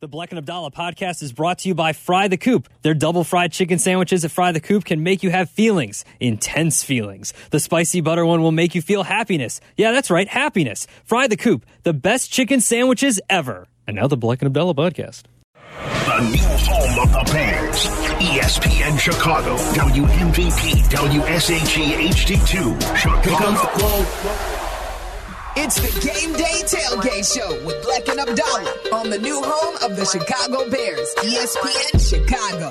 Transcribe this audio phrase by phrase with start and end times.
[0.00, 2.70] The Bleck and Abdallah podcast is brought to you by Fry the Coop.
[2.80, 6.82] Their double fried chicken sandwiches at Fry the Coop can make you have feelings, intense
[6.82, 7.34] feelings.
[7.50, 9.60] The spicy butter one will make you feel happiness.
[9.76, 10.86] Yeah, that's right, happiness.
[11.04, 13.68] Fry the Coop, the best chicken sandwiches ever.
[13.86, 15.24] And now the Bleck and Abdallah podcast.
[15.52, 17.84] The new home of the Bears.
[18.24, 19.58] ESPN Chicago.
[19.74, 22.96] WMVP WSHE HD2.
[22.96, 24.59] Chicago.
[25.56, 29.96] It's the Game Day Tailgate Show with Bleck and Abdallah on the new home of
[29.96, 32.68] the Chicago Bears, ESPN Chicago.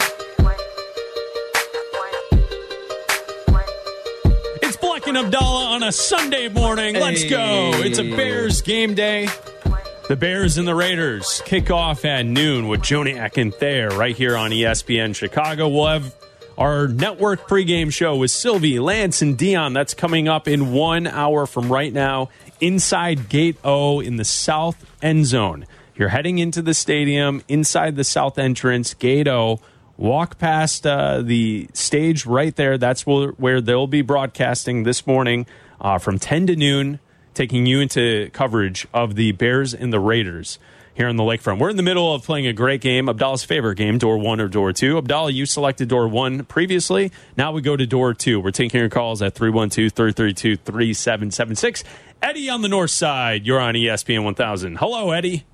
[4.62, 6.96] It's Bleck and Abdallah on a Sunday morning.
[6.96, 7.72] Let's go.
[7.76, 9.28] It's a Bears game day.
[10.08, 14.52] The Bears and the Raiders kick off at noon with Joniak and right here on
[14.52, 15.68] ESPN Chicago.
[15.68, 16.16] We'll have
[16.58, 19.74] our network pregame show with Silvy, Lance, and Dion.
[19.74, 24.86] That's coming up in one hour from right now inside Gate O in the south
[25.02, 25.66] end zone.
[25.96, 29.60] You're heading into the stadium inside the south entrance, Gate O.
[29.98, 32.78] Walk past uh, the stage right there.
[32.78, 35.46] That's where, where they'll be broadcasting this morning
[35.82, 37.00] uh, from 10 to noon,
[37.34, 40.58] taking you into coverage of the Bears and the Raiders
[41.00, 41.60] here on the lakefront.
[41.60, 44.50] We're in the middle of playing a great game, Abdallah's favorite game, door one or
[44.50, 44.98] door two.
[44.98, 47.14] Abdallah, you selected door one previously.
[47.38, 48.42] Now we go to door two.
[48.42, 51.86] We're taking your calls at 312 332 3776.
[52.22, 53.46] Eddie on the north side.
[53.46, 54.76] You're on ESPN 1000.
[54.76, 55.46] Hello, Eddie.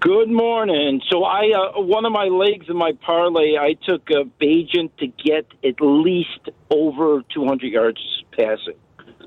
[0.00, 1.00] Good morning.
[1.10, 5.06] So I, uh, one of my legs in my parlay, I took a Bagent to
[5.06, 8.76] get at least over 200 yards passing.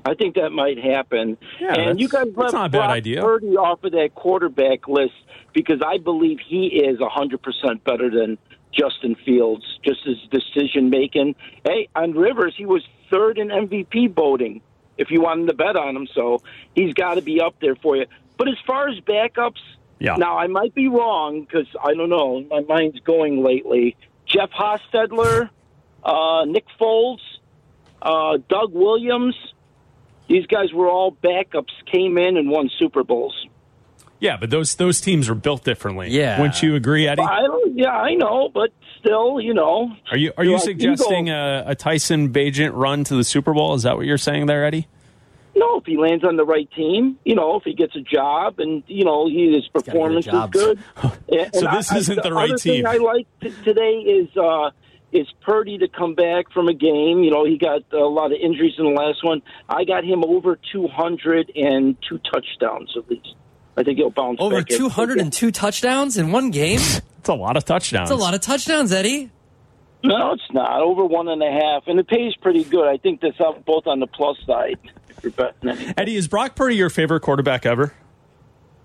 [0.04, 1.38] I think that might happen.
[1.60, 3.22] Yeah, and you guys that's left not a bad Brock idea.
[3.22, 5.14] Purdy off of that quarterback list
[5.52, 8.36] because I believe he is 100% better than
[8.72, 11.36] Justin Fields, just his decision making.
[11.64, 14.60] Hey, on Rivers, he was third in MVP voting
[14.98, 16.42] if you wanted to bet on him, so
[16.74, 18.06] he's got to be up there for you.
[18.36, 19.60] But as far as backups,
[20.00, 20.16] Yeah.
[20.16, 22.44] now I might be wrong because I don't know.
[22.50, 23.96] My mind's going lately.
[24.26, 25.50] Jeff Hostetler,
[26.04, 27.20] uh, Nick Foles,
[28.02, 29.34] uh, Doug Williams.
[30.28, 33.46] These guys were all backups, came in and won Super Bowls.
[34.20, 36.08] Yeah, but those those teams are built differently.
[36.10, 36.40] Yeah.
[36.40, 37.20] Wouldn't you agree, Eddie?
[37.22, 37.76] I don't.
[37.76, 39.92] Yeah, I know, but still, you know.
[40.10, 43.74] Are you are you Like, suggesting a, a Tyson Bagent run to the Super Bowl?
[43.74, 44.86] Is that what you're saying there, Eddie?
[45.56, 48.58] No, if he lands on the right team, you know, if he gets a job
[48.60, 50.52] and you know he, his performance is jobs.
[50.52, 50.78] good.
[51.52, 52.84] So and this isn't the right other team.
[52.84, 54.70] Thing I like t- today is uh,
[55.14, 57.22] is Purdy to come back from a game.
[57.22, 59.40] You know, he got a lot of injuries in the last one.
[59.68, 63.34] I got him over two hundred and two touchdowns at least.
[63.76, 64.44] I think he'll bounce back.
[64.44, 64.68] Over back.
[64.68, 66.80] 202 touchdowns in one game?
[67.18, 68.10] It's a lot of touchdowns.
[68.10, 69.30] That's a lot of touchdowns, Eddie.
[70.02, 72.86] No, it's not over one and a half, and it pays pretty good.
[72.86, 74.78] I think that's up both on the plus side.
[75.08, 75.94] if you're betting.
[75.96, 77.94] Eddie, is Brock Purdy your favorite quarterback ever?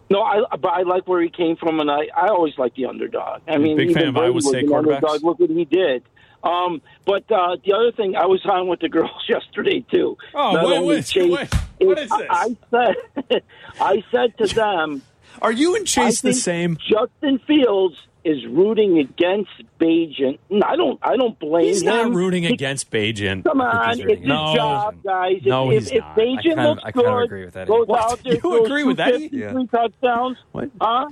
[0.09, 2.85] No, I but I like where he came from, and I, I always like the
[2.85, 3.41] underdog.
[3.45, 4.95] I mean, big even fan of Iowa was State an quarterbacks?
[5.03, 5.23] underdog.
[5.23, 6.03] Look what he did.
[6.43, 10.17] Um, but uh, the other thing, I was on with the girls yesterday too.
[10.33, 11.53] Oh, Not wait, wait, Chase- wait.
[11.87, 12.27] What is this?
[12.29, 12.93] I, I
[13.29, 13.43] said,
[13.81, 15.01] I said to them,
[15.41, 16.77] Are you and I Chase the think same?
[16.77, 17.95] Justin Fields
[18.25, 19.49] is rooting against
[19.79, 20.39] Bagent.
[20.63, 21.87] I don't, I don't blame He's him.
[21.93, 23.43] He's not rooting He- against Bagent.
[23.45, 25.41] Come on, it's rooting his against- job, guys.
[25.45, 26.17] No, if, he's if, if not.
[26.17, 27.67] Bagent I kind of- looks I kind of agree with that.
[27.67, 28.11] goes What?
[28.11, 29.07] out there, You agree with that?
[29.11, 29.51] 250, Yeah.
[29.51, 30.37] Three touchdowns.
[30.51, 30.69] What?
[30.81, 31.09] Huh?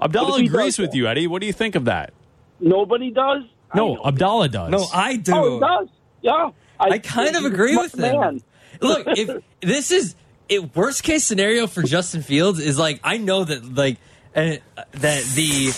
[0.00, 0.96] Abdallah What if he agrees with that?
[0.96, 1.26] you, Eddie.
[1.28, 2.12] What do you think of that?
[2.60, 3.42] Nobody does.
[3.72, 4.04] I No, know.
[4.04, 4.70] Abdallah does.
[4.70, 5.32] No, I do.
[5.34, 5.88] Oh, it does.
[6.22, 6.50] Yeah.
[6.78, 8.20] I kind of agree with man.
[8.20, 8.42] them.
[8.80, 10.14] Look, if this is
[10.48, 13.98] it, worst case scenario for Justin Fields is like I know that like
[14.34, 14.56] uh,
[14.92, 15.70] that the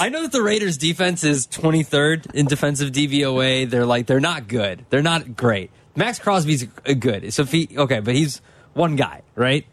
[0.00, 3.70] I know that the Raiders defense is 23rd in defensive DVOA.
[3.70, 4.84] They're like they're not good.
[4.90, 5.70] They're not great.
[5.94, 7.32] Maxx Crosby's uh, good.
[7.32, 8.42] So if he okay, but he's
[8.72, 9.64] one guy, right?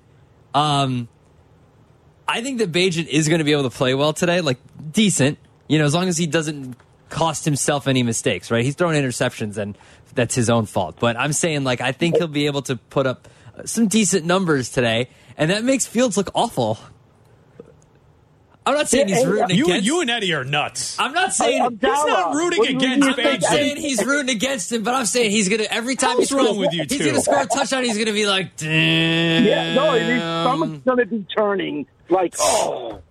[0.53, 1.07] Um
[2.28, 4.57] I think that Bagent is going to be able to play well today, like
[4.94, 6.78] decent, you know, as long as he doesn't
[7.11, 8.66] cost himself any mistakes, right?
[8.66, 9.77] He's throwing interceptions and
[10.16, 10.97] that's his own fault.
[10.99, 13.27] But I'm saying, like, I think he'll be able to put up
[13.66, 16.79] some decent numbers today, and that makes Fields look awful.
[18.63, 19.85] I'm not saying he's Yeah, rooting You, against.
[19.85, 20.96] you and Eddie are nuts.
[20.99, 21.72] I'm not saying I'm.
[21.72, 23.08] He's not rooting What you against?
[23.19, 26.29] I'm not saying he's rooting against him, but I'm saying he's gonna every time What's
[26.29, 27.05] he wrong with you he's two?
[27.05, 27.84] gonna score a touchdown.
[27.84, 29.46] He's gonna be like, damn.
[29.46, 33.02] Yeah, no, it is, someone's going to be turning like, oh,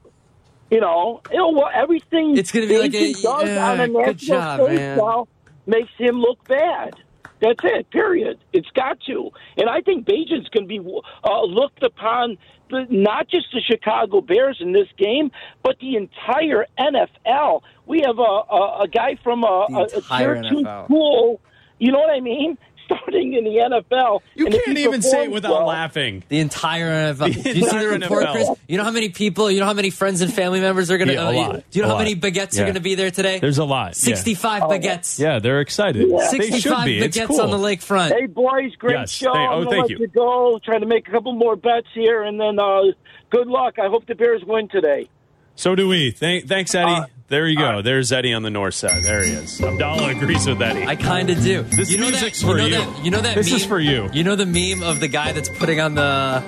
[0.70, 1.74] you know, you know what?
[1.74, 4.96] Everything It's gonna be like a- does yeah, on a good national job, stage man.
[4.98, 5.28] now
[5.66, 6.94] makes him look bad.
[7.40, 7.88] That's it.
[7.90, 8.38] Period.
[8.52, 10.78] It's got to, and I think Bagent's going to be
[11.24, 12.36] uh, looked upon.
[12.68, 15.30] the- Not just the Chicago Bears in this game,
[15.62, 17.62] but the entire NFL.
[17.86, 19.88] We have a a, a guy from a, a,
[20.18, 21.40] tier two school.
[21.78, 22.58] You know what I mean?
[22.96, 23.50] Starting in the
[23.90, 24.20] NFL.
[24.34, 26.22] You And can't even say it without well- laughing.
[26.28, 27.34] The entire NFL.
[27.34, 28.32] The Do you see the report, NFL.
[28.32, 28.48] Chris?
[28.68, 31.08] You know how many people, you know how many friends and family members are going
[31.08, 31.70] to, Yeah, a lot.
[31.70, 32.62] do you know A how many baguettes Yeah.
[32.62, 33.38] are going to be there today?
[33.38, 33.88] There's a lot.
[33.88, 34.14] yeah.
[34.14, 35.18] 65 baguettes.
[35.18, 36.10] Yeah, they're excited.
[36.10, 36.98] They 65 should be.
[36.98, 37.40] It's baguettes cool.
[37.42, 38.12] on the lakefront.
[38.18, 39.10] Hey, boys, great Yes.
[39.10, 39.32] show.
[39.32, 39.98] Hey, oh, I'm gonna thank let you.
[40.00, 40.58] you go.
[40.64, 42.82] Trying to make a couple more bets here, and then uh,
[43.30, 43.78] good luck.
[43.78, 45.08] I hope the Bears win today.
[45.56, 46.10] So do we.
[46.10, 47.02] Thank, thanks, Eddie.
[47.30, 47.80] There you go.
[47.80, 49.04] There's Eddie on the north side.
[49.04, 49.60] There he is.
[49.62, 50.84] Abdallah agrees with Eddie.
[50.84, 51.62] I kind of do.
[51.62, 52.64] This you know music's that, for you.
[52.64, 52.70] you.
[52.70, 53.56] Know that, you know that This meme?
[53.56, 54.10] is for you.
[54.12, 56.40] You know the meme of the guy that's putting on the,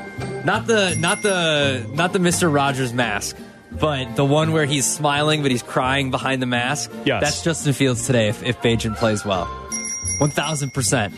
[0.45, 3.37] not the, not the, not the Mister Rogers mask,
[3.71, 6.91] but the one where he's smiling but he's crying behind the mask.
[7.07, 7.23] Yes.
[7.23, 9.47] that's Justin Fields today if if Bagent plays well.
[10.19, 11.15] One thousand percent.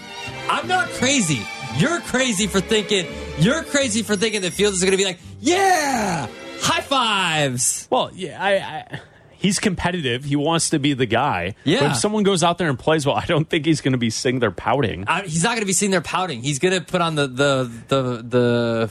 [0.50, 1.40] I'm not crazy.
[1.78, 3.06] You're crazy for thinking.
[3.38, 6.28] You're crazy for thinking that Fields is going to be like, yeah,
[6.60, 7.88] high fives.
[7.90, 9.00] well, yeah, I, I,
[9.44, 10.24] he's competitive.
[10.24, 11.54] He wants to be the guy.
[11.64, 11.80] Yeah.
[11.80, 13.98] But if someone goes out there and plays well, I don't think he's going to
[13.98, 15.04] be sitting there pouting.
[15.06, 16.42] I, he's not going to be sitting there pouting.
[16.42, 18.90] He's going to put on the the the the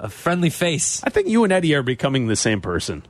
[0.00, 3.04] a friendly face, I think you and Eddie are becoming the same person.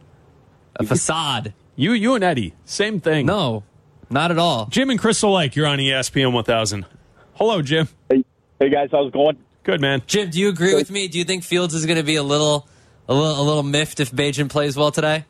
[0.76, 1.52] a facade.
[1.76, 3.26] You, you and Eddie, same thing.
[3.26, 3.62] No,
[4.10, 4.66] not at all.
[4.66, 6.86] Jim and Crystal Lake, you're on ESPN 1000.
[7.34, 7.88] Hello, Jim.
[8.08, 8.24] Hey,
[8.58, 9.36] hey guys, how's it going?
[9.62, 10.02] Good man.
[10.06, 11.08] Jim, do you agree with me?
[11.08, 12.66] Do you think Fields is going to be a little
[13.06, 15.24] a little a little miffed if Bagent plays well today?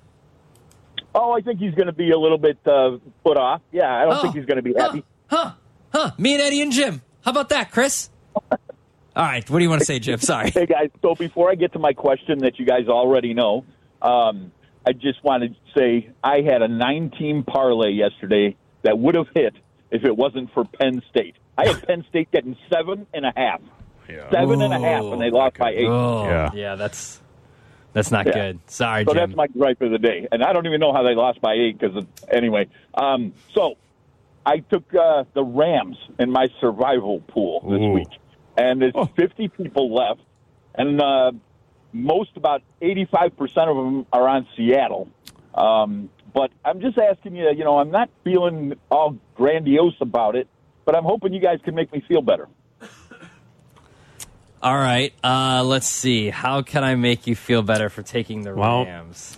[1.15, 3.63] Oh, I think he's going to be a little bit uh, put off.
[3.73, 4.23] Yeah, I don't Oh.
[4.23, 5.05] think he's going to be happy.
[5.29, 5.53] Huh?
[5.93, 6.11] Huh?
[6.19, 7.03] Me and Eddie and Jim.
[7.23, 8.11] How about that, Chris?
[8.35, 8.49] All
[9.17, 9.49] right.
[9.51, 10.19] What do you want to say, Jim?
[10.21, 10.51] Sorry.
[10.51, 13.65] Hey guys, so before I get to my question that you guys already know,
[14.01, 14.53] um,
[14.87, 19.55] I just wanted to say I had a nine-team parlay yesterday that would have hit
[19.91, 21.35] if it wasn't for Penn State.
[21.57, 23.61] I had Penn State getting seven and a half,
[24.31, 25.87] seven and a half, and they lost by eight.
[25.89, 26.51] Oh, Yeah.
[26.55, 26.75] yeah.
[26.77, 27.21] That's
[27.99, 28.33] that's not Yeah.
[28.33, 28.59] good.
[28.67, 29.17] Sorry, So Jim.
[29.21, 31.55] that's my gripe of the day, and I don't even know how they lost by
[31.55, 32.69] eight because anyway.
[32.95, 33.75] Um, so
[34.47, 37.91] I took uh, the Rams in my survival pool this Ooh.
[37.91, 38.09] week,
[38.57, 39.07] and there's Oh.
[39.07, 40.21] 50 people left,
[40.77, 41.33] and uh,
[41.93, 45.09] most about 85 percent of them are on Seattle.
[45.55, 50.47] Um, but I'm just asking you, you know, I'm not feeling all grandiose about it,
[50.85, 52.47] but I'm hoping you guys can make me feel better.
[54.63, 55.13] All right.
[55.23, 56.31] Uh, let's see.
[56.31, 59.37] How can I make you feel better for taking the Well, Rams?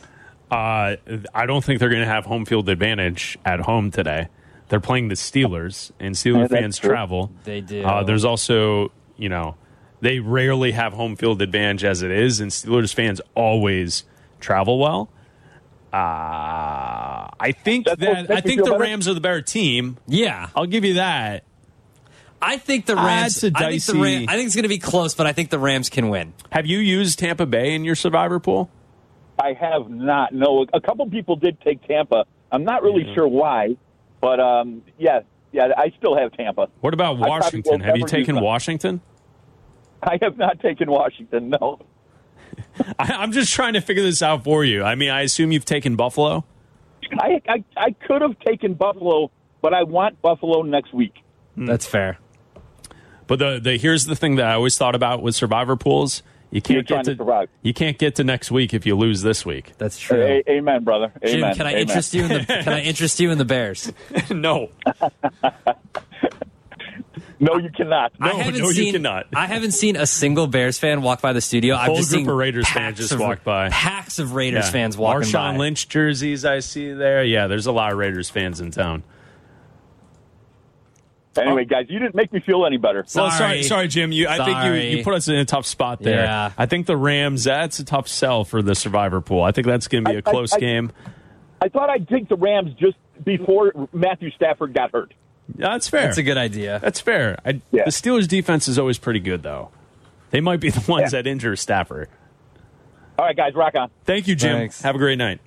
[0.51, 0.97] Uh,
[1.35, 4.29] I don't think they're going to have home field advantage at home today.
[4.69, 6.91] They're playing the Steelers, and Steeler Yeah, that's fans true.
[6.91, 7.31] travel.
[7.45, 7.83] They do.
[7.85, 9.57] Uh, there's also, you know,
[10.01, 14.05] they rarely have home field advantage as it is, and Steelers fans always
[14.41, 15.11] travel well.
[15.93, 15.97] Uh,
[17.39, 18.83] I think That's what that makes I me think feel the better.
[18.85, 19.99] Rams are the better team.
[20.07, 20.49] yeah.
[20.55, 21.45] I'll give you that.
[22.43, 23.43] I think the Rams.
[23.43, 25.33] it's a I think the Ram, I think it's going to be close, but I
[25.33, 26.33] think the Rams can win.
[26.51, 28.71] Have you used Tampa Bay in your survivor pool?
[29.39, 30.33] I have not.
[30.33, 32.25] No, a couple people did take Tampa.
[32.53, 33.77] I'm not really sure why,
[34.21, 35.21] but um, yeah,
[35.53, 36.69] yeah, I still have Tampa.
[36.81, 37.81] What about Washington?
[37.81, 38.41] Have you taken.
[38.41, 39.01] Washington?
[40.03, 41.51] I have not taken Washington.
[41.51, 41.81] No,
[42.99, 44.83] I, I'm just trying to figure this out for you.
[44.83, 46.45] I mean, I assume you've taken Buffalo.
[47.19, 51.15] I I, I could have taken Buffalo, but I want Buffalo next week.
[51.57, 52.19] That's fair.
[53.31, 56.61] But the, the here's the thing that I always thought about with survivor pools: you
[56.61, 59.71] can't get to to, you can't get to next week if you lose this week.
[59.79, 60.21] That's true.
[60.21, 61.13] A- amen, brother.
[61.25, 61.83] Jim, can I Amen.
[61.83, 63.93] interest you in the Can I interest you in the Bears?
[64.31, 64.71] no,
[67.43, 68.13] No, you cannot.
[68.21, 69.27] I No, haven't no, you cannot.
[69.35, 71.75] I haven't seen a single Bears fan walk by the studio.
[71.75, 73.71] I've Whole just group seen of Raiders packs fans just of, walked by.
[73.71, 74.73] Packs of Raiders Yeah.
[74.73, 75.57] fans walking Marshawn by.
[75.57, 77.25] Lynch jerseys I see there.
[77.25, 79.05] Yeah, there's a lot of Raiders fans in town.
[81.37, 81.65] Anyway, oh.
[81.65, 83.05] guys, you didn't make me feel any better.
[83.07, 83.29] Sorry.
[83.29, 84.11] Well, sorry, sorry, Jim.
[84.11, 86.25] You, I think you, you put us in a tough spot there.
[86.25, 86.53] Yeah.
[86.59, 87.45] I think the Rams.
[87.45, 89.43] That's a tough sell for the survivor pool.
[89.43, 90.93] I think that's going to be a I- I- close I- game.
[91.63, 95.13] I thought I'd take the Rams just before Matthew Stafford got hurt.
[95.57, 96.03] Yeah, that's fair.
[96.07, 96.79] That's a good idea.
[96.83, 97.39] That's fair.
[97.45, 97.85] I, Yeah.
[97.85, 99.71] The Steelers' defense is always pretty good, though.
[100.31, 101.23] They might be the ones Yeah.
[101.23, 102.09] that injure Stafford.
[103.19, 103.91] All right, guys, rock on.
[104.07, 104.57] Thank you, Jim.
[104.57, 104.81] Thanks.
[104.83, 105.41] Have a great night.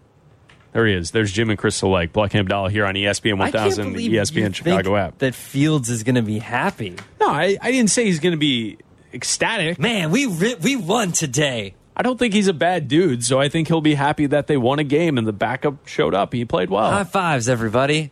[0.74, 1.12] There he is.
[1.12, 2.12] There's Jim and Crystal Lake.
[2.14, 5.18] Buckham Dollar here on ESPN I can't 1000, the you ESPN Chicago think app.
[5.20, 6.96] That Fields is going to be happy.
[7.22, 8.80] No, I, I didn't say he's going to be
[9.14, 9.78] ecstatic.
[9.80, 11.76] Man, we ri- we won today.
[11.96, 14.58] I don't think he's a bad dude, so I think he'll be happy that they
[14.58, 16.34] won a game and the backup showed up.
[16.34, 16.90] He played well.
[16.90, 18.12] High fives, everybody.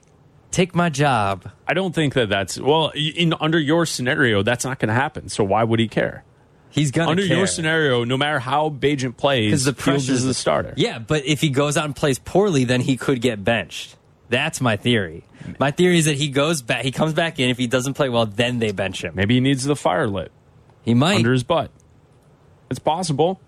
[0.52, 1.50] Take my job.
[1.68, 4.44] I don't think that that's well in under your scenario.
[4.44, 5.30] That's not going to happen.
[5.30, 6.24] So why would he care?
[6.72, 7.38] He's gonna Under care.
[7.38, 10.74] your scenario, no matter how Bagent plays, because the pressure is the starter.
[10.78, 13.96] Yeah, but if he goes out and plays poorly, then he could get benched.
[14.30, 15.26] That's my theory.
[15.60, 17.50] My theory is that he goes back, he comes back in.
[17.50, 19.14] If he doesn't play well, then they bench him.
[19.16, 20.32] Maybe he needs the fire lit
[20.84, 21.18] He might.
[21.18, 21.72] under his butt.
[22.70, 23.42] It's possible.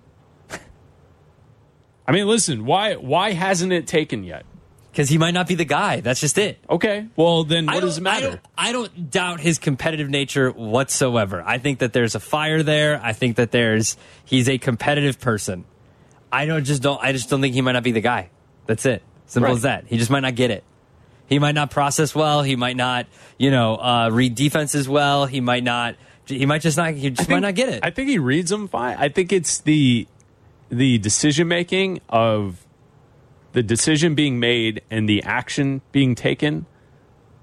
[2.07, 4.45] I mean, listen, why why hasn't it taken yet?
[4.93, 6.01] Because he might not be the guy.
[6.01, 6.63] That's just it.
[6.69, 7.07] Okay.
[7.15, 8.29] Well, then what does it I matter?
[8.29, 11.43] don't, I don't doubt his competitive nature whatsoever.
[11.43, 13.01] I think that there's a fire there.
[13.03, 15.65] I think that there's he's a competitive person.
[16.31, 17.01] I don't just don't.
[17.03, 18.29] I just don't think he might not be the guy.
[18.67, 19.01] That's it.
[19.25, 19.55] Simple Right.
[19.55, 19.85] as that.
[19.87, 20.63] He just might not get it.
[21.27, 22.43] He might not process well.
[22.43, 23.07] He might not,
[23.39, 25.25] you know, uh, read defenses well.
[25.25, 25.95] He might not.
[26.25, 26.93] He might just not.
[26.93, 27.79] He just might not get it.
[27.83, 28.95] I think he reads them fine.
[28.99, 30.07] I think it's the
[30.69, 32.63] the decision making of
[33.53, 36.65] the decision being made and the action being taken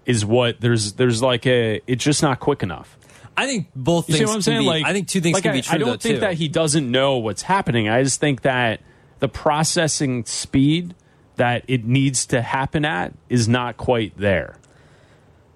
[0.06, 2.96] is what there's there's like a it's just not quick enough.
[3.36, 4.18] I think both You things.
[4.18, 4.60] see what I'm saying?
[4.60, 5.74] be- like I think two things like can I, be true.
[5.74, 6.20] I don't though, think too.
[6.20, 7.88] that he doesn't know what's happening.
[7.88, 8.80] I just think that
[9.20, 10.94] the processing speed
[11.36, 14.56] that it needs to happen at is not quite there.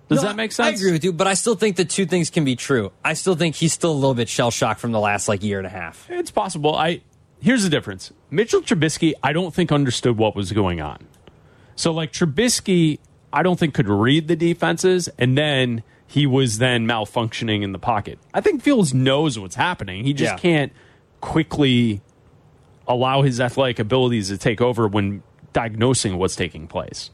[0.09, 0.67] Does No, that make sense?
[0.67, 2.93] I agree with you, but I still think the two things can be true.
[3.05, 5.59] I still think he's still a little bit shell shocked from the last like year
[5.59, 6.07] and a half.
[6.11, 6.75] It's possible.
[6.75, 7.01] I
[7.41, 8.13] here's the difference.
[8.35, 11.07] Mitchell Trubisky, I don't think understood what was going on.
[11.77, 12.99] So like Trubisky,
[13.33, 17.79] I don't think could read the defenses, and then he was then malfunctioning in the
[17.79, 18.19] pocket.
[18.33, 20.05] I think Fields knows what's happening.
[20.05, 20.39] He just Yeah.
[20.39, 20.73] can't
[21.21, 22.01] quickly
[22.87, 25.23] allow his athletic abilities to take over when
[25.53, 27.11] diagnosing what's taking place.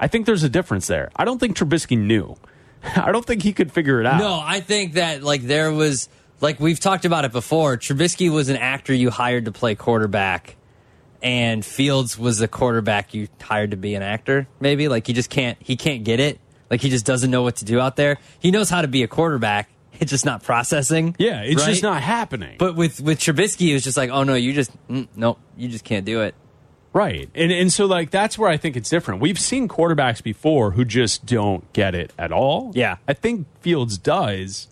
[0.00, 1.10] I think there's a difference there.
[1.16, 2.36] I don't think Trubisky knew.
[2.96, 4.18] I don't think he could figure it out.
[4.18, 6.08] No, I think that like there was
[6.40, 7.76] like we've talked about it before.
[7.76, 10.56] Trubisky was an actor you hired to play quarterback,
[11.22, 14.46] and Fields was a quarterback you hired to be an actor.
[14.60, 16.40] Maybe like he just can't he can't get it.
[16.70, 18.18] Like he just doesn't know what to do out there.
[18.40, 19.70] He knows how to be a quarterback.
[19.98, 21.16] It's just not processing.
[21.18, 22.56] Yeah, it's just not happening.
[22.58, 25.68] But with with Trubisky, it was just like, oh no, you just mm, nope, you
[25.68, 26.34] just can't do it.
[26.92, 27.28] Right.
[27.34, 29.20] And and so like that's where I think it's different.
[29.20, 32.72] We've seen quarterbacks before who just don't get it at all.
[32.74, 32.96] Yeah.
[33.06, 34.68] I think Fields does.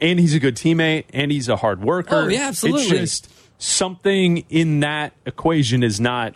[0.00, 2.14] And he's a good teammate and he's a hard worker.
[2.14, 2.82] Oh, yeah, absolutely.
[2.82, 6.34] It's just something in that equation is not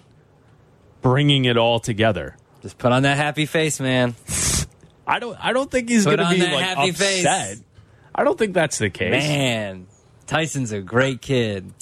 [1.03, 2.37] bringing it all together.
[2.63, 4.15] Just put on that happy face, man.
[5.07, 7.25] I don't I don't think he's going to be like happy face.
[7.25, 7.59] upset.
[8.15, 9.11] I don't think that's the case.
[9.11, 9.87] Man,
[10.27, 11.73] Tyson's a great kid.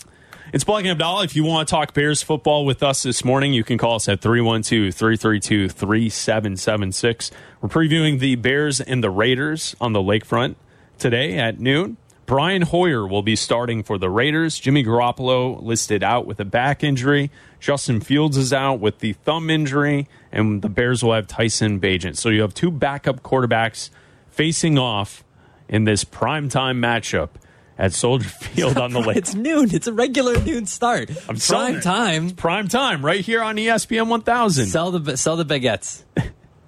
[0.51, 1.25] It's Bleck and Abdallah.
[1.25, 4.09] If you want to talk Bears football with us this morning, you can call us
[4.09, 7.31] at 312 332 3776.
[7.61, 10.55] We're previewing the Bears and the Raiders on the lakefront
[10.99, 11.97] today at noon.
[12.27, 14.59] Brian Hoyer will be starting for the Raiders.
[14.59, 17.31] Jimmy Garoppolo listed out with a back injury.
[17.59, 22.17] Justin Fields is out with the thumb injury, and the Bears will have Tyson Bagent.
[22.19, 23.89] So you have two backup quarterbacks
[24.29, 25.25] facing off
[25.71, 27.31] in this primetime matchup
[27.79, 29.17] at Soldier Field on the lake.
[29.19, 29.75] It's noon.
[29.75, 31.11] It's a regular noon start.
[31.31, 32.31] I'm Prime time.
[32.33, 34.67] prime time right here on ESPN 1000.
[34.67, 36.03] Sell the sell the baguettes.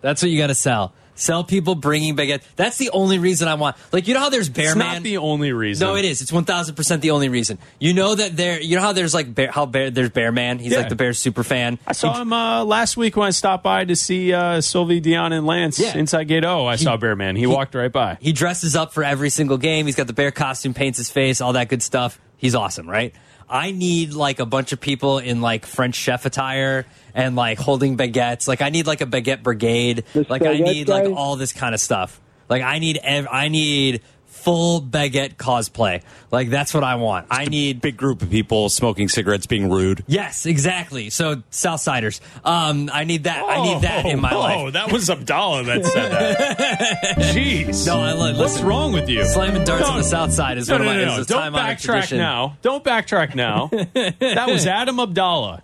[0.01, 0.95] That's what you got to sell.
[1.21, 2.43] Sell people bringing baguettes.
[2.57, 3.77] That's the only reason I want.
[3.93, 4.95] Like you know how there's Bear it's Man.
[4.95, 5.87] not the only reason.
[5.87, 6.23] no, it is.
[6.23, 7.59] It's one thousand percent the only reason.
[7.79, 8.61] You know that there.
[8.61, 10.59] You know how there's like bear, how bear there's Bear Man.
[10.59, 10.79] He's Yeah.
[10.79, 11.79] like the Bears super fan.
[11.87, 15.33] I saw him uh, last week when I stopped by to see uh, Silvy, Dion,
[15.33, 15.97] and Lance Yeah.
[15.97, 16.65] inside Gate O.
[16.67, 17.37] I saw Bear Man.
[17.37, 18.17] He, walked right by.
[18.21, 19.87] He dresses up for every single game.
[19.87, 22.19] He's got the bear costume, paints his face, all that good stuff.
[22.39, 23.15] He's awesome, right?
[23.51, 27.97] I need like a bunch of people in like French chef attire and like holding
[27.97, 28.47] baguettes.
[28.47, 30.05] Like I need like a baguette brigade.
[30.13, 32.21] The like I baguette need like all this kind of stuff.
[32.49, 34.03] Like I need ev- I need
[34.43, 36.03] full baguette cosplay.
[36.31, 37.27] Like that's what I want.
[37.31, 40.05] I need big group of people smoking cigarettes, being rude.
[40.07, 41.11] Yes, exactly.
[41.11, 42.21] So Southsiders.
[42.45, 44.57] Um I need that I need that in my life.
[44.59, 44.73] oh, life.
[44.75, 47.17] that was Abdallah that said that.
[47.35, 47.87] Jeez.
[47.87, 49.25] No, I li- What's wrong with you?
[49.25, 51.21] Slamming darts No, on the south side is No, one no, of my no, no.
[51.21, 52.19] is a Don't time-honored backtrack tradition.
[52.19, 52.57] now.
[52.63, 53.67] Don't backtrack now.
[53.73, 55.63] that was Adam Abdallah,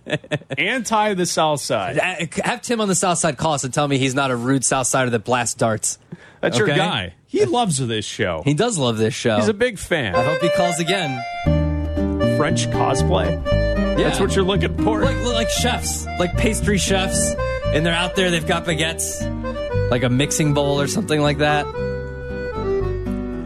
[0.57, 1.97] anti the South Side.
[1.99, 4.35] Uh, Have Tim on the south side call us and tell me he's not a
[4.35, 5.97] rude south sider that blasts darts.
[6.41, 6.77] That's your Okay.
[6.77, 7.13] guy.
[7.27, 8.41] He loves this show.
[8.45, 9.35] He does love this show.
[9.37, 10.15] He's a big fan.
[10.15, 11.21] I hope he calls again.
[12.37, 13.29] French cosplay.
[13.45, 13.95] Yeah.
[14.09, 15.01] That's what you're looking for.
[15.01, 18.31] like like chefs, like pastry chefs, and they're out there.
[18.31, 21.65] They've got baguettes, like a mixing bowl or something like that.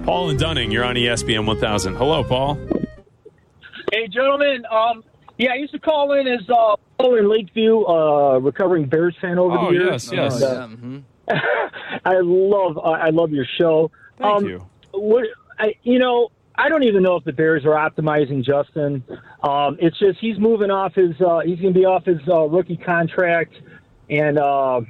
[0.06, 1.96] Paul and Dunning, you're on ESPN 1000.
[1.96, 2.56] Hello, Paul.
[3.92, 4.64] Hey, gentlemen.
[4.70, 5.04] Um,
[5.38, 9.38] yeah, I used to call in as uh, Paul in Lakeview, uh, recovering Bears fan
[9.40, 10.12] over Oh, the years.
[10.12, 10.42] yes, yes.
[10.42, 11.04] And, uh, Yeah, mhm.
[12.06, 13.92] I love I love your show.
[14.18, 14.68] Thank um, you.
[14.94, 15.28] What
[15.60, 19.04] I, you know, I don't even know if the Bears are optimizing Justin.
[19.44, 22.48] Um, it's just he's moving off his uh, he's going to be off his uh,
[22.48, 23.54] rookie contract,
[24.10, 24.82] and uh,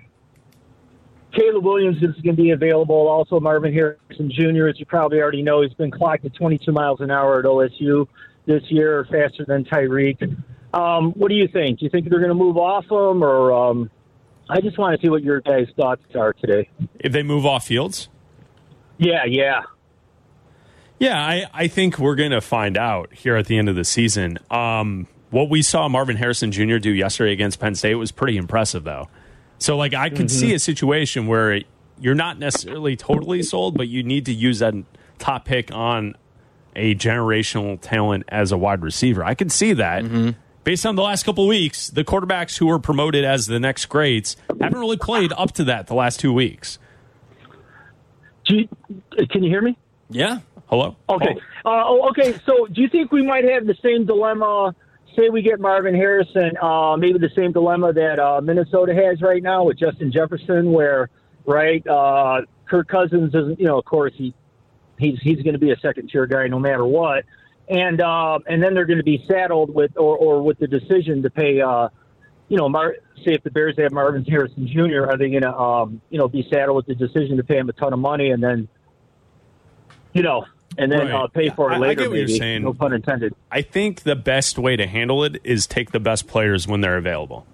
[1.34, 3.08] Caleb Williams is going to be available.
[3.08, 4.68] Also, Marvin Harrison Jr.
[4.68, 8.08] As you probably already know, he's been clocked at 22 miles an hour at OSU
[8.46, 10.22] this year, faster than Tyreek.
[10.74, 11.80] Um, what do you think?
[11.80, 13.92] Do you think they're going to move off him, or um,
[14.52, 16.70] I just want to see what your guys' thoughts are today.
[17.00, 18.10] If they move off fields?
[18.98, 19.62] Yeah, yeah.
[21.00, 23.86] Yeah, I, I think we're going to find out here at the end of the
[23.86, 24.38] season.
[24.52, 26.80] Um, what we saw Marvin Harrison Jr.
[26.80, 29.08] do yesterday against Penn State was pretty impressive, though.
[29.58, 31.62] So, like, I could see a situation where
[31.98, 34.74] you're not necessarily totally sold, but you need to use that
[35.18, 36.16] top pick on
[36.76, 39.24] a generational talent as a wide receiver.
[39.24, 40.04] I could see that.
[40.64, 43.88] Based on the last couple of weeks, the quarterbacks who were promoted as the next
[43.88, 46.78] greats haven't really played up to that the last two weeks.
[48.46, 48.68] Do you,
[49.28, 49.78] can you hear me?
[50.10, 50.40] Yeah.
[50.68, 50.96] Hello?
[51.10, 51.36] Okay.
[51.66, 52.34] Oh, Uh, oh, okay.
[52.46, 54.76] So, do you think we might have the same dilemma?
[55.18, 59.44] Say we get Marvin Harrison, uh, maybe the same dilemma that uh, Minnesota has right
[59.44, 61.10] now with Justin Jefferson, where
[61.46, 63.60] right, uh, Kirk Cousins isn't.
[63.60, 64.34] You know, of course he
[64.98, 67.26] he's he's going to be a second tier guy no matter what,
[67.72, 71.24] and uh, and then they're going to be saddled with or or with the decision
[71.24, 71.62] to pay.
[71.62, 71.90] Uh,
[72.50, 75.58] you know, Mar- say if the Bears have Marvin Harrison Jr., are they going to,
[75.58, 78.32] um, you know, be saddled with the decision to pay him a ton of money
[78.32, 78.68] and then,
[80.12, 80.44] you know,
[80.78, 81.12] and then Right.
[81.14, 82.02] uh, pay for it I- I later?
[82.02, 82.64] get what you're saying.
[82.64, 83.34] No pun intended.
[83.50, 86.98] I think the best way to handle it is take the best players when they're
[86.98, 87.46] available.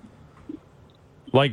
[1.32, 1.52] Like,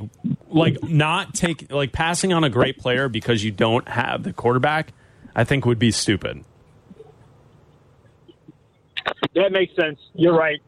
[0.49, 4.95] like not take like passing on a great player because you don't have the quarterback.
[5.37, 6.45] I think would be stupid.
[9.35, 9.99] That makes sense.
[10.15, 10.61] You're right.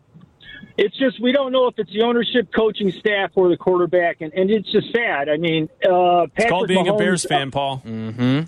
[0.78, 4.32] It's just we don't know if it's the ownership, coaching staff, or the quarterback, and,
[4.34, 5.28] and it's just sad.
[5.28, 7.82] I mean, uh, Patrick It's called being a Bears fan, Paul.
[7.86, 8.42] Mm-hmm.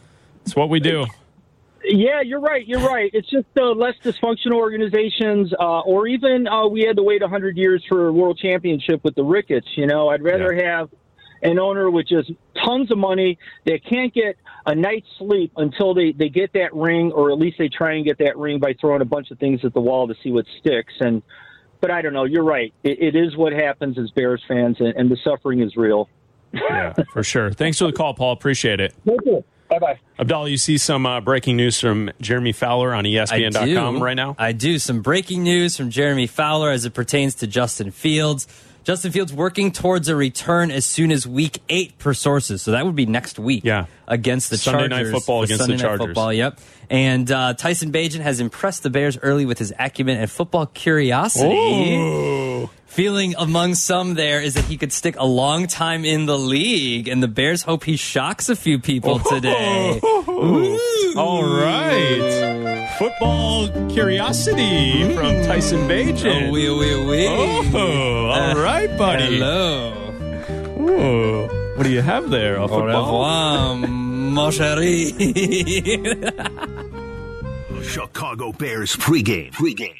[0.45, 1.07] It's what we do.
[1.85, 2.67] Yeah, you're right.
[2.67, 3.11] You're right.
[3.15, 7.57] It's just uh, less dysfunctional organizations, uh, or even uh, we had to wait 100
[7.57, 9.69] years for a world championship with the Ricketts.
[9.77, 10.91] You know, I'd rather have
[11.43, 12.31] an owner with just
[12.63, 14.37] tons of money that can't get
[14.69, 18.05] a night's sleep until they, they get that ring, or at least they try and
[18.05, 20.45] get that ring by throwing a bunch of things at the wall to see what
[20.61, 20.93] sticks.
[21.01, 21.23] And
[21.81, 22.25] but I don't know.
[22.25, 22.73] You're right.
[22.83, 26.09] It, it is what happens as Bears fans, and, and the suffering is real.
[26.53, 27.51] Yeah, for sure.
[27.51, 28.33] Thanks for the call, Paul.
[28.33, 28.95] Appreciate it.
[29.07, 29.43] Thank you.
[29.71, 29.99] Bye bye.
[30.19, 34.35] Abdallah, you see some uh, breaking news from Jeremy Fowler on I ESPN.com right now?
[34.39, 34.79] I do.
[34.79, 38.47] Some breaking news from Jeremy Fowler as it pertains to Justin Fields.
[38.89, 42.63] Justin Fields working towards a return as soon as week eight per sources.
[42.63, 43.63] So that would be next week.
[43.63, 43.85] Yeah.
[44.07, 46.07] Against the Sunday Night Football against Sunday the Night Chargers.
[46.07, 46.59] Football, yep.
[46.89, 51.97] And uh, Tyson Bagent has impressed the Bears early with his acumen and football curiosity.
[51.97, 52.71] Ooh.
[52.87, 57.09] Feeling among some there is that he could stick a long time in the league,
[57.09, 60.01] and the Bears hope he shocks a few people today.
[60.03, 62.68] All right.
[62.97, 65.47] Football curiosity from mm.
[65.47, 66.49] Tyson Bagent.
[66.49, 67.27] Oh, wee, wee, wee.
[67.29, 69.39] Oh, all ah, right, buddy.
[69.39, 69.93] Hello.
[70.81, 71.49] Ooh.
[71.77, 72.57] What do you have there?
[72.57, 72.87] A Au football?
[72.87, 75.15] revoir, mon chéri.
[77.85, 79.53] Chicago Bears pregame.
[79.53, 79.95] Pregame.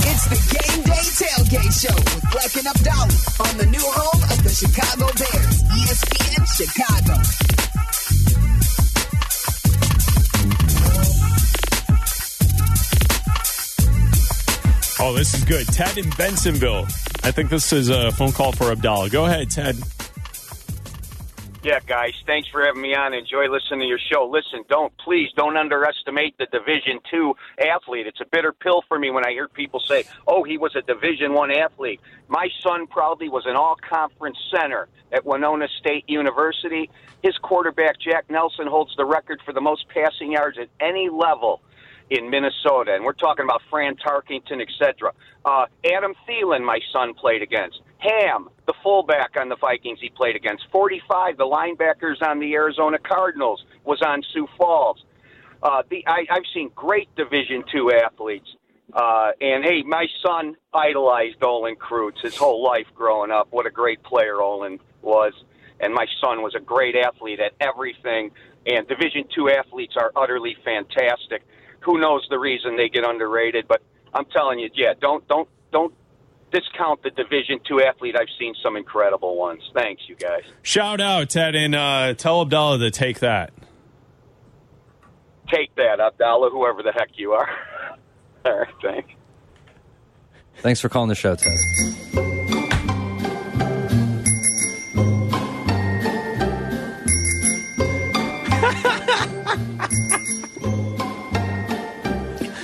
[0.00, 4.42] It's the Game Day Tailgate Show with Bleck and Abdallah on the new home of
[4.42, 7.65] the Chicago Bears, ESPN Chicago.
[15.08, 15.68] Oh, this is good.
[15.68, 16.82] Ted in Bensenville.
[17.22, 19.08] I think this is a phone call for Abdallah.
[19.08, 19.76] Go ahead, Ted.
[21.62, 23.14] Yeah, guys, thanks for having me on.
[23.14, 24.28] Enjoy listening to your show.
[24.28, 28.08] Listen, don't please don't underestimate the Division Two athlete.
[28.08, 30.82] It's a bitter pill for me when I hear people say, "Oh, he was a
[30.82, 36.90] Division One athlete." My son proudly was an all-conference center at Winona State University.
[37.22, 41.62] His quarterback Jack Nelson holds the record for the most passing yards at any level
[42.10, 45.12] in Minnesota, and we're talking about Fran Tarkington, etc.
[45.44, 47.80] Uh, Adam Thielen, my son played against.
[47.98, 50.64] Ham, the fullback on the Vikings, he played against.
[50.70, 55.04] 45, the linebackers on the Arizona Cardinals, was on Sioux Falls.
[55.62, 58.48] Uh, the, I, I've seen great Division two athletes.
[58.92, 63.48] Uh, and hey, my son idolized Olin Kreutz his whole life growing up.
[63.50, 65.32] What a great player Olin was.
[65.80, 68.30] And my son was a great athlete at everything.
[68.66, 71.42] And Division two athletes are utterly fantastic.
[71.86, 73.66] Who knows the reason they get underrated?
[73.68, 73.80] But
[74.12, 75.94] I'm telling you, yeah, don't don't don't
[76.52, 78.16] discount the Division two athlete.
[78.18, 79.62] I've seen some incredible ones.
[79.72, 80.42] Thanks, you guys.
[80.62, 83.52] Shout out, Ted, and uh, tell Abdallah to take that.
[85.48, 87.48] Take that, Abdallah, whoever the heck you are.
[88.44, 89.10] All right, thanks.
[90.56, 92.25] Thanks for calling the show, Ted.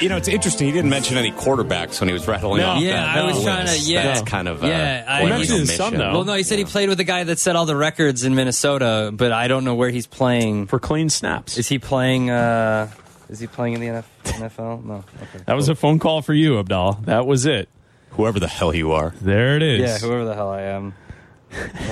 [0.02, 0.66] You know, it's interesting.
[0.66, 2.70] He didn't mention any quarterbacks when he was rattling No.
[2.70, 3.16] off Yeah, that.
[3.18, 3.46] I was list.
[3.46, 4.02] trying to- yeah.
[4.02, 6.12] That's kind of uh, Yeah, I- a He mentioned his son, though.
[6.12, 8.34] Well, no, he said he played with a guy that set all the records in
[8.34, 10.66] Minnesota, but I don't know where he's playing.
[10.66, 11.56] For clean snaps.
[11.56, 12.30] Is he playing?
[12.30, 12.88] Uh,
[13.30, 14.84] is he playing in the NF- NFL?
[14.84, 15.04] No.
[15.22, 15.44] Okay.
[15.46, 16.98] that was a phone call for you, Abdallah.
[17.04, 17.68] That was it.
[18.10, 19.14] Whoever the hell you are.
[19.22, 19.80] There it is.
[19.80, 20.94] Yeah, whoever the hell I am.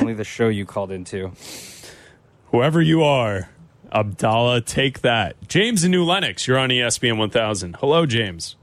[0.01, 1.31] Only the show you called into.
[2.51, 3.49] Whoever you are,
[3.93, 5.37] Abdallah, take that.
[5.49, 7.77] James in New Lenox, you're on ESPN 1000.
[7.81, 8.57] Hello, James.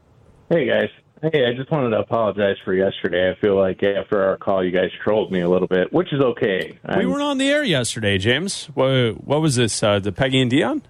[0.49, 0.89] Hey guys.
[1.21, 3.31] Hey, I just wanted to apologize for yesterday.
[3.31, 6.21] I feel like after our call, you guys trolled me a little bit, which is
[6.21, 6.77] okay.
[6.87, 8.65] We I'm- weren't on the air yesterday, James.
[8.75, 9.81] What, what was this?
[9.81, 10.83] Uh, the Peggy and Dion?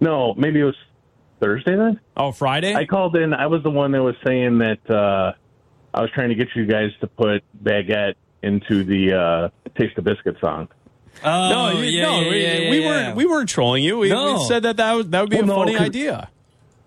[0.00, 0.76] no, maybe it was
[1.40, 2.00] Thursday then.
[2.16, 2.74] Oh, Friday.
[2.74, 3.32] I called in.
[3.32, 5.32] I was the one that was saying that uh,
[5.94, 10.04] I was trying to get you guys to put baguette into the uh, Taste of
[10.04, 10.68] Biscuit song.
[11.22, 12.86] Oh, no, you- yeah, no, yeah, we, yeah, we yeah.
[12.88, 13.16] weren't.
[13.16, 13.98] We weren't trolling you.
[13.98, 14.34] We, No.
[14.34, 16.28] we said that that would, that would be Well, a no, funny 'cause- idea.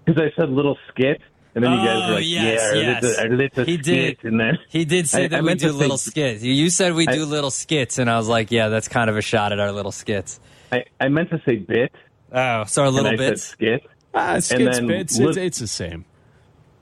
[0.06, 1.22] Because I said little skit,
[1.54, 3.04] and then you guys Oh, were like, yes, "Yeah, yes.
[3.04, 4.18] a little, a little He skit," did.
[4.24, 6.44] and then He did say I- that I we meant do to say- little skits.
[6.44, 9.18] You said we I- do little skits, and I was like, yeah, that's kind of
[9.18, 10.40] a shot at our little skits.
[10.72, 11.92] I, I meant to say bit,
[12.32, 13.44] Oh, so our and little I bits.
[13.44, 13.84] said skit.
[14.14, 15.18] Ah, skits, then bits.
[15.20, 16.06] lit- it's, it's the same.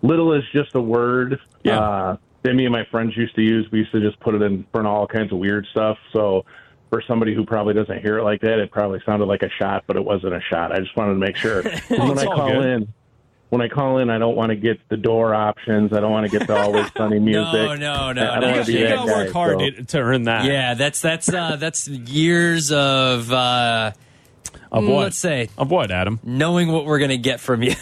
[0.01, 1.39] Little is just a word.
[1.63, 1.79] Yeah.
[1.79, 3.67] Uh, that me and my friends used to use.
[3.71, 5.97] We used to just put it in front of all kinds of weird stuff.
[6.13, 6.45] So
[6.95, 9.83] for somebody who probably doesn't hear it like that, it probably sounded like a shot,
[9.85, 10.71] but it wasn't a shot.
[10.71, 11.61] I just wanted to make sure.
[11.89, 12.65] When I call good.
[12.65, 12.93] in,
[13.49, 15.91] when I call in, I don't want to get the door options.
[15.91, 17.51] I don't want to get the always sunny music.
[17.53, 19.59] No, no, no, I don't You, want to be you that gotta guy, work hard
[19.59, 20.45] so- to, to earn that.
[20.45, 23.91] Yeah, that's that's uh, that's years of uh,
[24.71, 25.03] Of mm, what?
[25.03, 26.21] let's say Of what, Adam?
[26.23, 27.73] knowing what we're gonna get from you.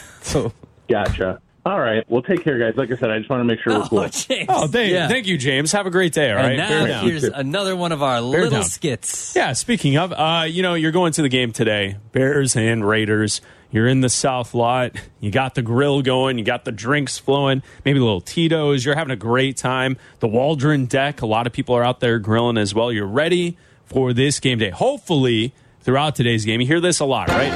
[0.90, 1.40] Gotcha.
[1.66, 2.04] All right.
[2.10, 2.76] Well, take care, guys.
[2.76, 4.00] Like I said, I just want to make sure we're cool.
[4.00, 4.48] Oh, James.
[4.50, 5.08] Oh, thank, yeah.
[5.08, 5.72] thank you, James.
[5.72, 6.30] Have a great day.
[6.30, 6.48] All right.
[6.50, 7.06] And now Bear down.
[7.08, 8.64] here's another one of our little down.
[8.66, 9.34] skits.
[9.34, 13.40] Yeah, speaking of, uh, you know, you're going to the game today, Bears and Raiders.
[13.72, 14.98] You're in the South Lot.
[15.22, 16.38] You got the grill going.
[16.38, 17.64] You got the drinks flowing.
[17.86, 18.84] Maybe a little Tito's.
[18.86, 19.98] You're having a great time.
[20.20, 21.22] The Waldron deck.
[21.22, 22.92] A lot of people are out there grilling as well.
[22.92, 24.70] You're ready for this game day.
[24.70, 27.50] Hopefully, throughout today's game, you hear this a lot, right?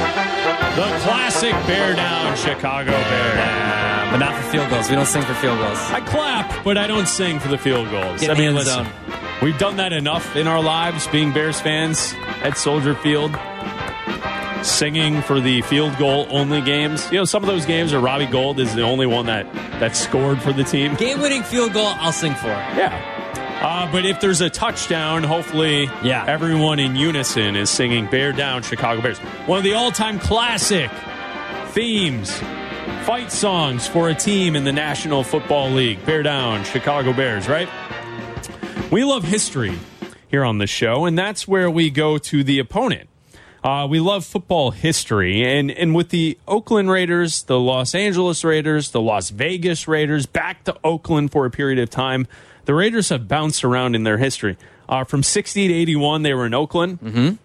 [0.76, 3.57] The classic bear down Chicago Bears.
[4.12, 4.90] But not for field goals.
[4.90, 5.78] We don't sing for field goals.
[5.92, 8.22] I clap, but I don't sing for the field goals.
[8.22, 8.94] Get I mean, listen, zone.
[9.42, 13.38] we've done that enough in our lives, being Bears fans at Soldier Field,
[14.64, 17.06] singing for the field goal only games.
[17.12, 19.96] You know, some of those games where Robbie Gould is the only one that that
[19.96, 20.96] scored for the team.
[20.96, 22.48] Game winning field goal, I'll sing for.
[22.48, 23.14] Yeah.
[23.62, 26.24] Uh, but if there's a touchdown, hopefully Yeah.
[26.28, 29.18] everyone in unison is singing Bear Down Chicago Bears.
[29.48, 30.90] One of the all time classic
[31.72, 32.32] themes,
[33.08, 36.06] fight songs for a team in the National Football League.
[36.06, 37.70] Bear Down Chicago Bears, right?
[38.92, 39.80] We love history
[40.28, 43.08] here on the show, and that's where we go to the opponent.
[43.64, 48.92] Uh, we love football history, and, and with the Oakland Raiders, the Los Angeles Raiders,
[48.92, 52.28] the Las Vegas Raiders, back to Oakland for a period of time,
[52.66, 54.58] the Raiders have bounced around in their history.
[54.90, 57.00] Uh, from 60 to 81, they were in Oakland.
[57.00, 57.36] Mm-hmm.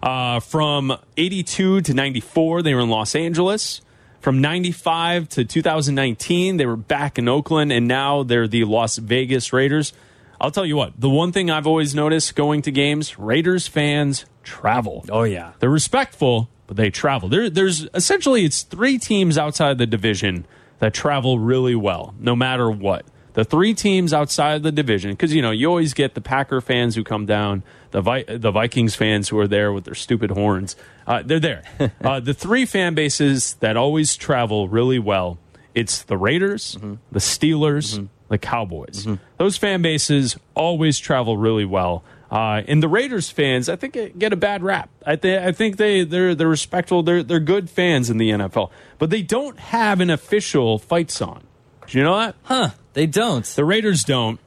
[0.00, 3.80] Uh, from 82 to 94, they were in Los Angeles.
[4.26, 9.52] From 95 to 2019, they were back in Oakland, and now they're the Las Vegas
[9.52, 9.92] Raiders.
[10.40, 14.24] I'll tell you what, the one thing I've always noticed going to games, Raiders fans
[14.42, 15.04] travel.
[15.10, 15.52] Oh, yeah.
[15.60, 17.28] They're respectful, but they travel.
[17.28, 20.44] There, there's essentially it's three teams outside the division
[20.80, 23.06] that travel really well, no matter what.
[23.36, 26.94] The three teams outside the division, because you know you always get the Packer fans
[26.94, 30.74] who come down, the Vi- the Vikings fans who are there with their stupid horns.
[31.06, 31.62] Uh, they're there.
[32.02, 35.38] uh, the three fan bases that always travel really well.
[35.74, 36.78] It's the Raiders,
[37.12, 39.06] the Steelers, the Cowboys.
[39.36, 42.04] Those fan bases always travel really well.
[42.30, 44.88] Uh, and the Raiders fans, I think, get a bad rap.
[45.04, 47.02] I, th- I think they they're they're respectful.
[47.02, 51.42] They're they're good fans in the NFL, but they don't have an official fight song.
[51.88, 52.34] Do you know that?
[52.42, 52.70] Huh.
[52.94, 53.44] They don't.
[53.44, 54.40] The Raiders don't.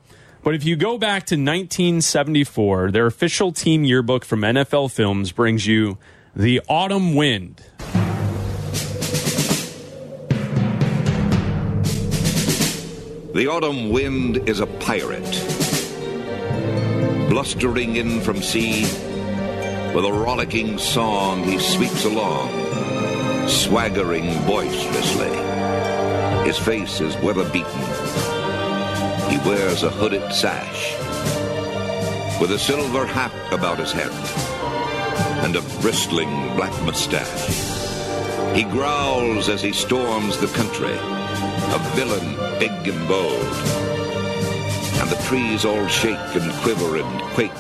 [0.44, 5.68] But if you go back to 1974, their official team yearbook from NFL Films brings
[5.68, 5.98] you
[6.36, 7.62] The Autumn Wind.
[13.32, 15.22] The autumn wind is a pirate,
[17.30, 18.82] blustering in from sea.
[19.94, 22.50] With a rollicking song, he sweeps along,
[23.48, 25.49] swaggering boisterously.
[26.46, 27.82] His face is weather beaten.
[29.30, 30.94] He wears a hooded sash,
[32.42, 34.12] with a silver hat about his head,
[35.46, 37.70] and a bristling black mustache.
[38.56, 43.44] He growls as he storms the country, a villain big and bold.
[45.00, 47.52] And the trees all shake and quiver and quake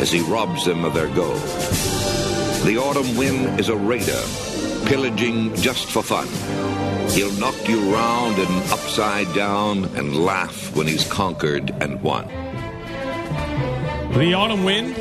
[0.00, 1.42] as he robs them of their gold.
[2.64, 4.22] The autumn wind is a raider,
[4.86, 6.28] pillaging just for fun.
[7.12, 12.26] He'll knock you round and upside down and laugh when he's conquered and won.
[14.18, 14.96] The Autumn Wind,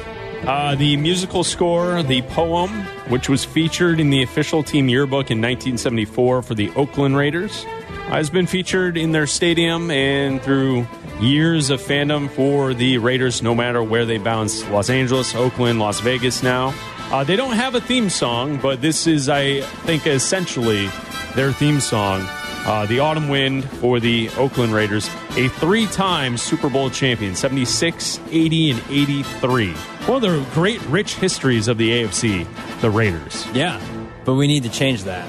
[0.46, 2.70] uh, the musical score, the poem,
[3.08, 7.64] which was featured in the official team yearbook in 1974 for the Oakland Raiders,
[8.10, 10.86] has been featured in their stadium and through
[11.22, 16.02] years of fandom for the Raiders, no matter where they bounce Los Angeles, Oakland, Las
[16.02, 16.74] Vegas now.
[17.10, 20.90] Uh, they don't have a theme song, but this is, I think, essentially
[21.36, 22.28] their theme song
[22.64, 28.20] Uh, the autumn wind for the Oakland Raiders, a three time Super Bowl champion, 76,
[28.30, 29.74] 80, and 83.
[30.06, 32.46] One of the great, rich histories of the AFC,
[32.82, 33.48] the Raiders.
[33.52, 33.82] Yeah,
[34.26, 35.28] but we need to change that.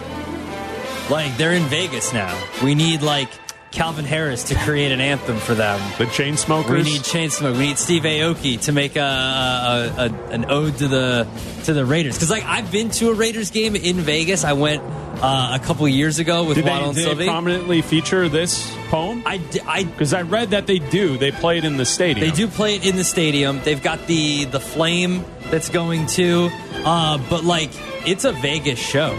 [1.10, 2.38] Like they're in Vegas now.
[2.62, 3.30] We need like
[3.72, 5.80] Calvin Harris to create an anthem for them.
[5.98, 6.70] The Chainsmokers.
[6.70, 7.52] We need Chainsmoke.
[7.56, 11.26] We need Steve Aoki to make a, a, a an ode to the
[11.64, 12.14] to the Raiders.
[12.16, 14.44] Because like I've been to a Raiders game in Vegas.
[14.44, 17.24] I went uh, a couple years ago with Did Waddle they, and did Silvy.
[17.24, 19.22] they prominently feature this poem?
[19.24, 21.16] I, d- I Because I read that they do.
[21.16, 22.28] They play it in the stadium.
[22.28, 23.60] They do play it in the stadium.
[23.64, 26.50] They've got the the flame that's going to,
[26.84, 27.70] uh, but like
[28.06, 29.18] it's a Vegas show.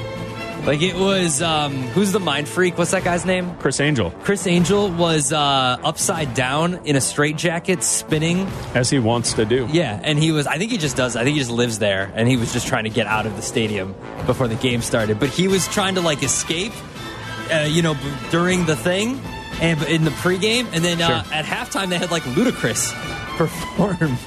[0.65, 2.77] Like it was, um, who's the mind freak?
[2.77, 3.53] What's that guy's name?
[3.57, 8.47] Criss Angel, Criss Angel was uh, upside down in a straitjacket, spinning.
[8.73, 9.67] as he wants to do.
[9.71, 10.47] Yeah, and he was.
[10.47, 11.17] I think he just does.
[11.17, 13.35] I think he just lives there, and he was just trying to get out of
[13.35, 13.93] the stadium
[14.25, 15.19] before the game started.
[15.19, 16.71] But he was trying to like escape,
[17.51, 17.99] uh, you know, b-
[18.31, 19.19] during the thing
[19.59, 21.33] and in the pregame, and then uh, Sure.
[21.33, 22.93] at halftime they had like Ludacris
[23.37, 24.17] perform,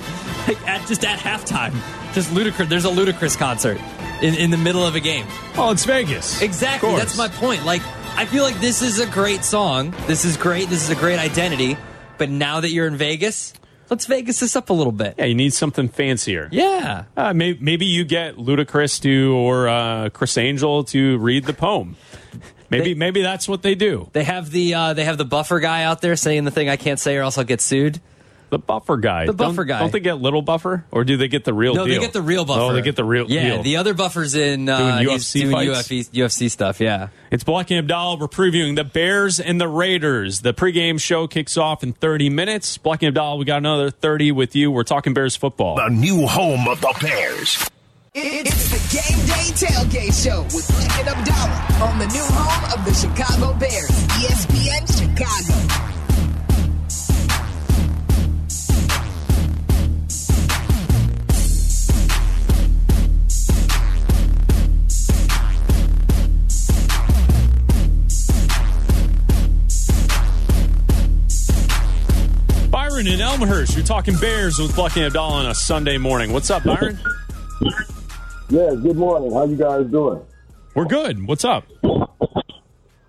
[0.47, 1.73] like at just at halftime,
[2.13, 2.69] just Ludacris.
[2.69, 3.81] There's a Ludacris concert
[4.23, 5.27] in, in the middle of a game.
[5.57, 6.41] Oh, it's Vegas.
[6.43, 6.95] Exactly.
[6.97, 7.65] That's my point.
[7.65, 7.83] Like,
[8.17, 9.95] I feel like this is a great song.
[10.07, 10.69] This is great.
[10.69, 11.77] This is a great identity.
[12.19, 13.53] But now that you're in Vegas,
[13.91, 15.17] let's Vegas this up a little bit.
[15.19, 16.49] Yeah, you need something fancier.
[16.51, 17.05] Yeah.
[17.17, 21.97] Uh, maybe, maybe you get Ludacris to or uh, Criss Angel to read the poem.
[22.71, 24.09] Maybe They- maybe that's what they do.
[24.13, 26.77] They have the uh, they have the buffer guy out there saying the thing I
[26.77, 28.01] can't say or else I'll get sued.
[28.49, 29.27] The buffer guy.
[29.27, 29.79] The buffer don't, guy.
[29.81, 31.95] Don't they get little buffer, or do they get the real no, deal?
[31.97, 32.61] they get the real buffer.
[32.61, 33.63] Oh, they get the real Yeah, deal.
[33.65, 35.89] the other buffer's in uh, Doing he's UFC doing fights?
[35.89, 36.81] UFC, UFC stuff.
[36.81, 37.09] Yeah.
[37.33, 38.19] It's Bleck and Abdallah.
[38.19, 40.43] We're previewing the Bears and the Raiders.
[40.43, 42.79] The pregame show kicks off in 30 minutes.
[42.79, 44.71] Bleck and Abdallah, we got another 30 with you.
[44.71, 45.77] We're talking Bears football.
[45.77, 47.69] The new home of the Bears.
[48.15, 52.85] It's the Game Day Tailgate Show with Black and Abdallah on the new home of
[52.87, 55.86] the Chicago Bears, ESPN Chicago.
[72.97, 76.33] Byron in Elmhurst, you're talking Bears with Bleck and Abdallah on a Sunday morning.
[76.33, 76.99] What's up, Byron?
[78.49, 79.33] Yeah, good morning.
[79.33, 80.23] How you guys doing?
[80.75, 81.27] We're good.
[81.27, 81.67] What's up?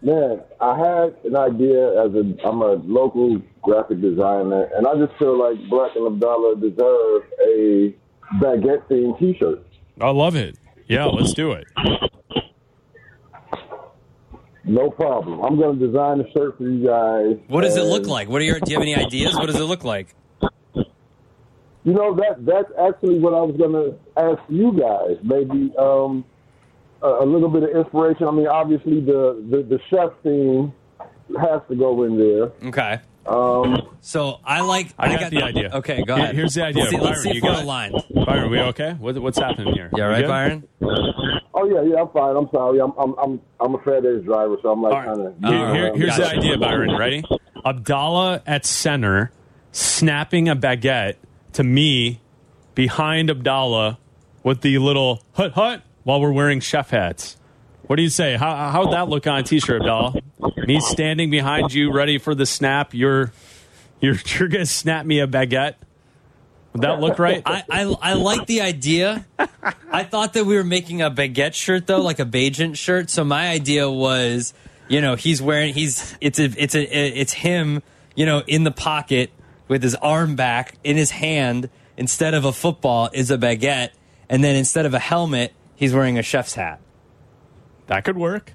[0.01, 5.17] Man, I had an idea as a I'm a local graphic designer, and I just
[5.17, 7.95] feel like Bleck and Abdallah deserve a
[8.41, 9.65] baguette themed T-shirt.
[10.01, 10.57] I love it.
[10.89, 11.65] Yeah, let's do it.
[14.67, 15.39] No problem.
[15.41, 17.37] I'm going to design a shirt for you guys.
[17.47, 18.27] What does it look like?
[18.27, 18.59] What are your?
[18.59, 19.33] Do you have any ideas?
[19.35, 20.13] What does it look like?
[21.83, 25.17] You know that that's actually what I was going to ask you guys.
[25.23, 26.25] Maybe um,
[27.01, 28.27] a, a little bit of inspiration.
[28.27, 30.73] I mean, obviously the the, the chef theme
[31.39, 32.51] has to go in there.
[32.69, 32.99] Okay.
[33.25, 34.93] Um, So I like.
[34.97, 35.69] I got the idea.
[35.75, 36.33] Okay, go ahead.
[36.35, 36.83] here's the idea.
[36.83, 37.63] Let's see, let's see you if we're got it?
[37.65, 38.03] aligned.
[38.25, 38.93] Byron, we okay?
[38.93, 39.89] What, what's happening here?
[39.95, 40.27] Yeah, right, good?
[40.27, 40.67] Byron.
[41.67, 42.35] Oh yeah, yeah, I'm fine.
[42.35, 42.79] I'm sorry.
[42.79, 45.35] I'm I'm I'm, I'm a FedEx driver, so I'm like kind of.
[45.39, 46.95] Here- here- here's the idea, Byron.
[46.97, 47.23] Ready?
[47.65, 49.31] Abdallah at center,
[49.71, 51.15] snapping a baguette
[51.53, 52.21] to me
[52.75, 53.97] behind Abdallah
[54.43, 57.37] with the little hut hut while we're wearing chef hats.
[57.87, 58.35] What do you say?
[58.37, 60.21] How how'd that look on a t-shirt, Abdallah?
[60.65, 62.93] Me standing behind you, ready for the snap.
[62.93, 63.31] You're
[64.01, 65.75] you're you're gonna snap me a baguette.
[66.77, 67.41] Would that look right?
[67.45, 69.25] I, I I like the idea.
[69.91, 73.09] I thought that we were making a baguette shirt though, like a Bagent shirt.
[73.09, 74.53] So my idea was,
[74.87, 77.81] you know, he's wearing he's it's a it's a it's him,
[78.15, 79.31] you know, in the pocket
[79.67, 83.89] with his arm back in his hand instead of a football is a baguette,
[84.29, 86.79] and then instead of a helmet, he's wearing a chef's hat.
[87.87, 88.53] that could work.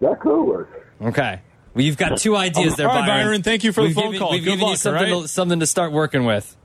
[0.00, 0.92] That could work.
[1.02, 1.40] Okay.
[1.74, 3.26] Well, you've got two ideas there, All right, Byron.
[3.26, 4.30] Byron, thank you for the We've phone given- call.
[4.32, 5.22] We've Good given you something, all right?
[5.22, 6.56] to, something to start working with.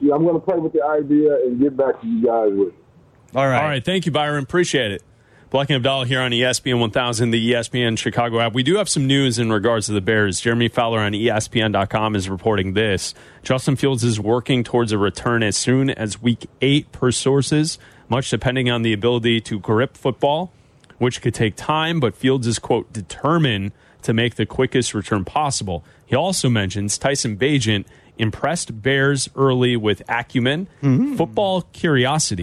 [0.00, 2.68] Yeah, I'm going to play with the idea and get back to you guys with.
[2.68, 2.74] it.
[3.34, 3.62] All right.
[3.62, 3.84] All right.
[3.84, 4.42] Thank you, Byron.
[4.42, 5.02] Appreciate it.
[5.52, 8.52] Bleck and Abdallah here on ESPN 1000, the ESPN Chicago app.
[8.52, 10.40] We do have some news in regards to the Bears.
[10.40, 13.14] Jeremy Fowler on ESPN.com is reporting this.
[13.44, 18.28] Justin Fields is working towards a return as soon as week eight, per sources, much
[18.28, 20.52] depending on the ability to grip football,
[20.98, 23.70] which could take time, but Fields is, quote, determined
[24.06, 25.84] to make the quickest return possible.
[26.06, 27.84] He also mentions Tyson Bagent
[28.18, 30.68] impressed Bears early with acumen,
[31.16, 32.42] football curiosity,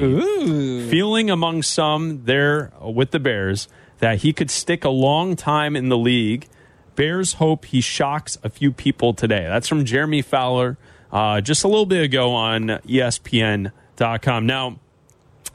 [0.90, 3.68] feeling among some there with the Bears
[4.00, 6.48] that he could stick a long time in the league.
[6.96, 9.46] Bears hope he shocks a few people today.
[9.48, 10.78] That's from Jeremy Fowler
[11.12, 14.46] uh, just a little bit ago on ESPN.com.
[14.46, 14.80] Now,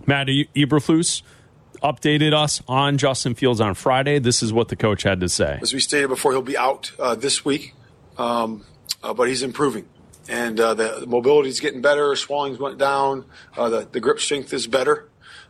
[0.06, 1.22] Matt Eberflus,
[1.82, 4.18] updated us on Justin Fields on Friday.
[4.18, 5.58] This is what the coach had to say.
[5.60, 7.74] As we stated before, he'll be out uh, this week,
[8.16, 8.64] um,
[9.02, 9.88] uh, but he's improving.
[10.28, 12.14] And uh, the, mobility is getting better.
[12.14, 13.24] Swellings went down.
[13.56, 15.08] Uh, the, the grip strength is better.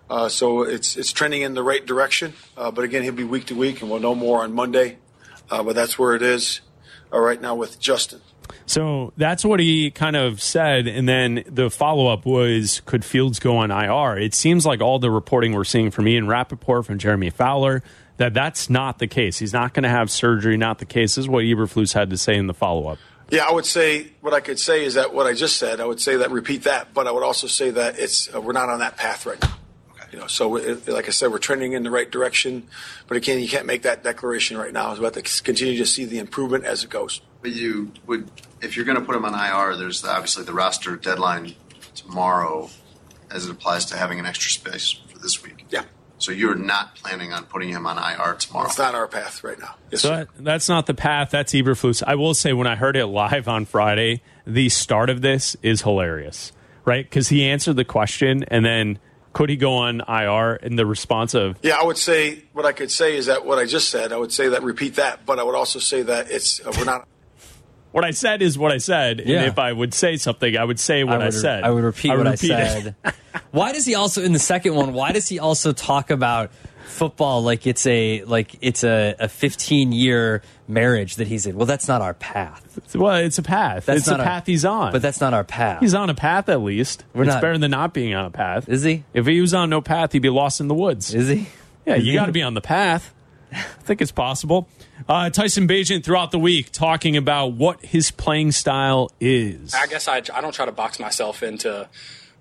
[0.08, 2.32] Uh, so it's it's trending in the right direction.
[2.56, 4.96] Uh, but again, he'll be week to week, and we'll know more on Monday.
[5.50, 6.60] But that's where it is
[7.10, 8.20] right now with Justin.
[8.66, 10.86] So that's what he kind of said.
[10.86, 14.18] And then the follow up was could Fields go on IR?
[14.18, 17.82] It seems like all the reporting we're seeing from Ian Rapoport, from Jeremy Fowler,
[18.18, 19.38] that that's not the case.
[19.38, 21.14] He's not going to have surgery, not the case.
[21.14, 22.98] This is what Eberflus had to say in the follow up.
[23.30, 25.80] Yeah, I would say what I could say is that what I just said.
[25.80, 28.52] I would say that repeat that, but I would also say that it's uh, we're
[28.52, 29.54] not on that path right now.
[30.12, 32.68] You know, so it, like I said, we're trending in the right direction.
[33.06, 34.90] But again, you can't make that declaration right now.
[34.90, 37.20] It's about to continue to see the improvement as it goes.
[37.42, 38.30] But you would,
[38.62, 41.54] if you're going to put him on IR, there's obviously the roster deadline
[41.94, 42.70] tomorrow,
[43.30, 45.66] as it applies to having an extra space for this week.
[45.70, 45.84] Yeah.
[46.18, 48.66] So you're not planning on putting him on IR tomorrow.
[48.66, 49.76] It's not our path right now.
[49.90, 51.30] Yes, so that, that's not the path.
[51.30, 52.02] That's Eberflus.
[52.04, 55.82] I will say, when I heard it live on Friday, the start of this is
[55.82, 56.52] hilarious,
[56.84, 57.04] right?
[57.04, 58.98] Because he answered the question, and then
[59.32, 60.54] could he go on IR?
[60.62, 63.58] And the response of, Yeah, I would say what I could say is that what
[63.58, 64.12] I just said.
[64.12, 66.84] I would say that repeat that, but I would also say that it's uh, we're
[66.84, 67.06] not.
[67.92, 69.22] what I said is what I said.
[69.24, 69.38] Yeah.
[69.38, 71.64] And if I would say something, I would say what I, would, said.
[71.64, 72.94] I would repeat what repeat I said.
[73.50, 74.92] why does he also in the second one?
[74.92, 76.50] Why does he also talk about
[76.88, 81.56] football like it's a like it's a, a 15 year marriage that he's in?
[81.56, 82.64] Well, that's not our path.
[82.94, 83.86] Well, it's a path.
[83.86, 84.92] That's it's a not our- path he's on.
[84.92, 85.80] But that's not our path.
[85.80, 87.04] He's on a path at least.
[87.14, 88.68] We're it's not- better than not being on a path.
[88.68, 89.04] Is he?
[89.14, 91.14] If he was on no path, he'd be lost in the woods.
[91.14, 91.48] Is he?
[91.86, 93.14] Yeah, Is you got to be on the path.
[93.50, 94.68] I think it's possible.
[95.08, 99.72] Uh, Tyson Bagent throughout the week talking about what his playing style is.
[99.72, 101.88] I guess I, I don't try to box myself into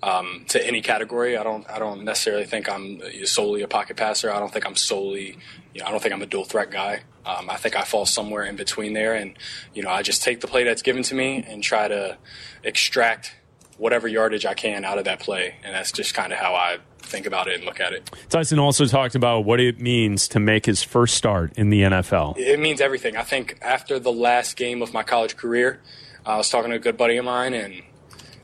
[0.04, 1.38] um, to any category.
[1.38, 4.32] I don't I don't necessarily think I'm solely a pocket passer.
[4.32, 5.38] I don't think I'm solely
[5.74, 7.02] you know I don't think I'm a dual threat guy.
[7.26, 9.38] Um, I think I fall somewhere in between there, and
[9.74, 12.18] you know I just take the play that's given to me and try to
[12.64, 13.36] extract
[13.78, 16.78] whatever yardage I can out of that play, and that's just kind of how I
[17.00, 18.10] think about it and look at it.
[18.30, 22.38] Tyson also talked about what it means to make his first start in the NFL.
[22.38, 23.16] It means everything.
[23.16, 25.80] I think after the last game of my college career,
[26.26, 27.82] I was talking to a good buddy of mine and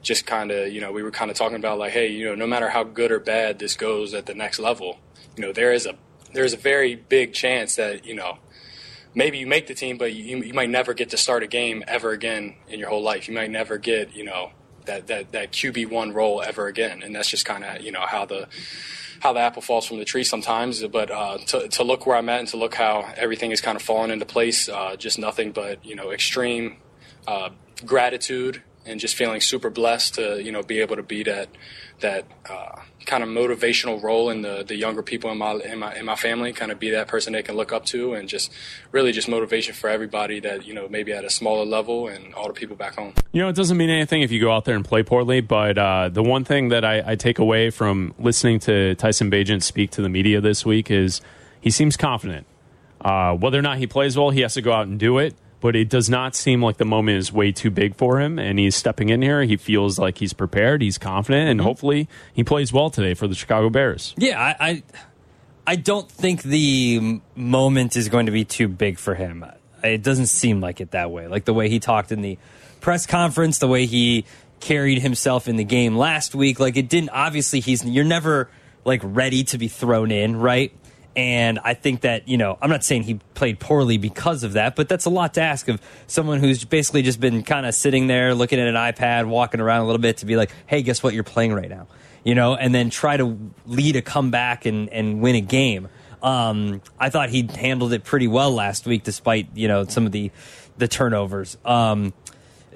[0.04, 2.36] just kind of, you know, we were kind of talking about like, hey, you know,
[2.36, 5.00] no matter how good or bad this goes at the next level,
[5.36, 5.96] you know, there is a
[6.34, 8.38] there's a very big chance that, you know,
[9.16, 11.84] maybe you make the team, but you, you might never get to start a game
[11.88, 13.28] ever again in your whole life.
[13.28, 14.52] You might never get, you know,
[14.86, 18.06] that that that QB one role ever again, and that's just kind of you know
[18.06, 18.48] how the
[19.22, 20.86] how the apple falls from the tree sometimes.
[20.88, 23.76] But uh, to to look where I'm at and to look how everything is kind
[23.76, 26.78] of fallen into place, uh, just nothing but you know extreme
[27.28, 27.50] uh,
[27.86, 31.50] gratitude and just feeling super blessed to you know be able to be that
[32.00, 35.96] that uh, kind of motivational role in the the younger people in my in my
[35.96, 38.52] in my family, kind of be that person they can look up to, and just
[38.92, 42.48] really just motivation for everybody that you know maybe at a smaller level and all
[42.48, 43.14] the people back home.
[43.32, 45.78] You know, it doesn't mean anything if you go out there and play poorly, but
[45.78, 49.92] uh, the one thing that I, I take away from listening to Tyson Bagent speak
[49.92, 51.22] to the media this week is
[51.62, 52.46] he seems confident.
[53.02, 55.36] Uh, whether or not he plays well, he has to go out and do it.
[55.64, 58.60] But it does not seem like the moment is way too big for him, and
[58.60, 59.44] he's stepping in here.
[59.44, 61.68] He feels like he's prepared, he's confident, and mm-hmm.
[61.68, 64.14] hopefully he plays well today for the Chicago Bears.
[64.18, 64.84] Yeah, I, I,
[65.66, 69.46] I don't think the moment is going to be too big for him.
[69.82, 71.28] It doesn't seem like it that way.
[71.28, 72.38] Like the way he talked in the
[72.82, 74.26] press conference, the way he
[74.60, 76.60] carried himself in the game last week.
[76.60, 77.12] Like it didn't.
[77.12, 78.50] Obviously, he's you're never
[78.84, 80.74] like ready to be thrown in, right?
[81.16, 84.76] And I think that, you know, I'm not saying he played poorly because of that,
[84.76, 88.08] but that's a lot to ask of someone who's basically just been kind of sitting
[88.08, 91.04] there looking at an iPad, walking around a little bit to be like, hey, guess
[91.04, 91.14] what?
[91.14, 91.88] You're playing right now,
[92.24, 95.88] you know, and then try to lead a comeback and, and win a game.
[96.24, 100.12] Um, I thought he handled it pretty well last week, despite, you know, some of
[100.12, 100.32] the,
[100.78, 101.58] the turnovers.
[101.64, 102.14] Um,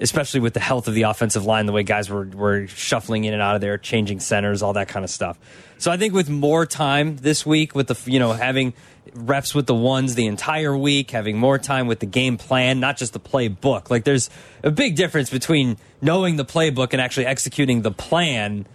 [0.00, 3.32] especially with the health of the offensive line, the way guys were, were shuffling in
[3.34, 5.38] and out of there, changing centers, all that kind of stuff.
[5.78, 8.74] So I think with more time this week, with the you know having
[9.14, 12.96] reps with the ones the entire week, having more time with the game plan, not
[12.96, 13.90] just the playbook.
[13.90, 14.30] Like there's
[14.62, 18.66] a big difference between knowing the playbook and actually executing the plan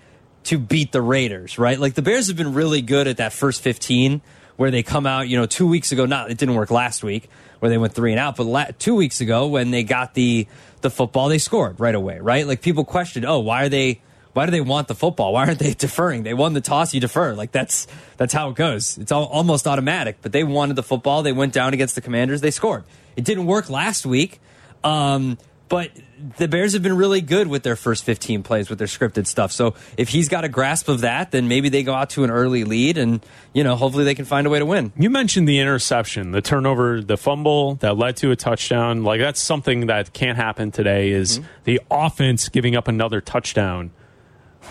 [0.46, 1.80] to beat the Raiders, right?
[1.80, 4.22] Like the Bears have been really good at that first 15
[4.56, 7.30] where they come out, you know, two weeks ago, not, it didn't work last week
[7.60, 10.48] where they went three and out, but la- two weeks ago when they got the,
[10.82, 12.46] the football, they scored right away, right?
[12.46, 14.02] Like people questioned, oh, why are they,
[14.34, 15.34] why do they want the football?
[15.34, 16.23] Why aren't they deferring?
[16.23, 17.34] They won the toss, you defer.
[17.34, 18.98] Like that's, that's how it goes.
[18.98, 21.23] It's all, almost automatic, but they wanted the football.
[21.23, 22.42] They went down against the commanders.
[22.42, 22.84] They scored.
[23.15, 24.40] It didn't work last week.
[24.84, 25.38] Um,
[25.69, 25.90] but
[26.38, 29.52] the Bears have been really good with their first 15 plays with their scripted stuff.
[29.52, 32.30] So if he's got a grasp of that, then maybe they go out to an
[32.32, 34.94] early lead and, you know, hopefully they can find a way to win.
[34.98, 39.04] You mentioned the interception, the turnover, the fumble that led to a touchdown.
[39.04, 41.48] Like that's something that can't happen today is Mm-hmm.
[41.65, 43.92] the offense giving up another touchdown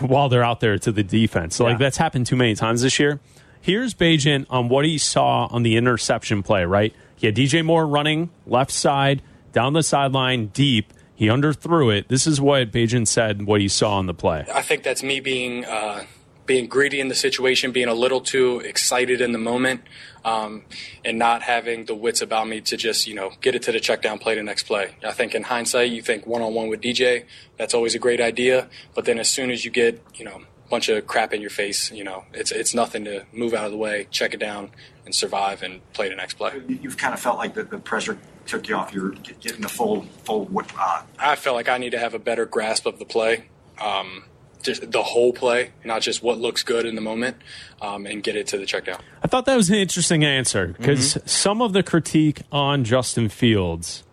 [0.00, 1.56] while they're out there to the defense.
[1.56, 3.20] So, Like that's happened too many times this year.
[3.60, 6.94] Here's Bagent on what he saw on the interception play, right?
[7.16, 9.22] He had DJ Moore running left side,
[9.52, 10.92] down the sideline, deep.
[11.22, 12.08] He underthrew it.
[12.08, 14.44] This is what Bagent said, what he saw on the play.
[14.52, 16.04] I think that's me being uh,
[16.46, 19.82] being greedy in the situation, being a little too excited in the moment,
[20.24, 20.64] um,
[21.04, 23.78] and not having the wits about me to just you know get it to the
[23.78, 24.96] check down, play the next play.
[25.04, 28.20] I think in hindsight, you think one on one with DJ, that's always a great
[28.20, 28.68] idea.
[28.92, 31.50] But then as soon as you get you know a bunch of crap in your
[31.50, 34.72] face, you know it's it's nothing to move out of the way, check it down,
[35.04, 36.60] and survive and play the next play.
[36.66, 38.92] You've kind of felt like the, the pressure took you off.
[38.92, 40.50] You're getting the full full.
[40.78, 43.44] Uh, I felt like I need to have a better grasp of the play,
[43.80, 44.24] um,
[44.62, 47.36] just the whole play, not just what looks good in the moment,
[47.80, 49.00] um, and get it to the check down.
[49.22, 54.04] I thought that was an interesting answer because some of the critique on Justin Fields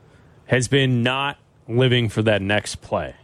[0.48, 3.16] has been not living for that next play,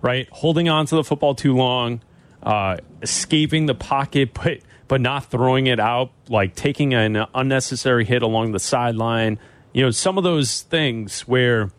[0.00, 0.28] right?
[0.30, 2.00] Holding on to the football too long,
[2.42, 8.22] uh, escaping the pocket, but but not throwing it out, like taking an unnecessary hit
[8.22, 9.38] along the sideline.
[9.72, 11.70] You know, some of those things where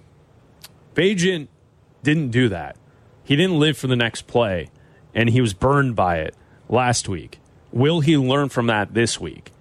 [0.96, 1.48] Bagent
[2.04, 2.76] didn't do that.
[3.24, 4.70] He didn't live for the next play,
[5.14, 6.36] and he was burned by it
[6.70, 7.40] last week.
[7.72, 9.52] Will he learn from that this week?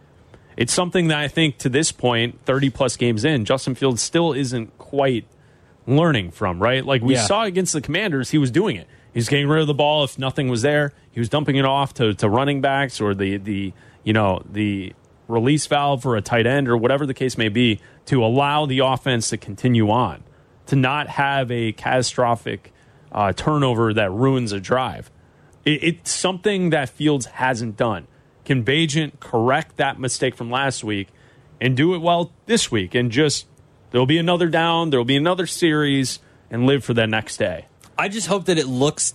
[0.57, 4.33] It's something that I think to this point, 30 plus games in, Justin Fields still
[4.33, 5.25] isn't quite
[5.87, 6.85] learning from, right?
[6.85, 7.25] Like we Yeah.
[7.25, 8.87] saw against the Commanders, he was doing it.
[9.13, 10.93] He was getting rid of the ball if nothing was there.
[11.11, 13.73] He was dumping it off to, to running backs or the, the,
[14.05, 14.93] you know, the
[15.33, 18.81] release valve for a tight end or whatever the case may be to allow the
[18.81, 20.23] offense to continue on,
[20.67, 22.73] to not have a catastrophic
[23.11, 25.11] uh, turnover that ruins a drive.
[25.65, 28.07] It, it's something that Fields hasn't done.
[28.45, 31.09] Can Bagent correct that mistake from last week
[31.61, 32.95] and do it well this week?
[32.95, 33.47] And just
[33.91, 36.19] there'll be another down, there'll be another series,
[36.51, 37.67] and live for that next day.
[37.97, 39.15] I just hope that it looks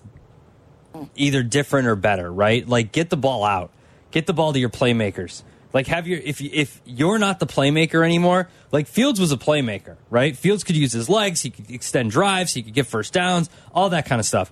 [1.15, 2.68] either different or better, right?
[2.68, 3.72] Like get the ball out,
[4.11, 5.43] get the ball to your playmakers.
[5.78, 9.95] Like have your if if you're not the playmaker anymore, like Fields was a playmaker,
[10.09, 10.36] right?
[10.36, 13.89] Fields could use his legs, he could extend drives, he could get first downs, all
[13.89, 14.51] that kind of stuff.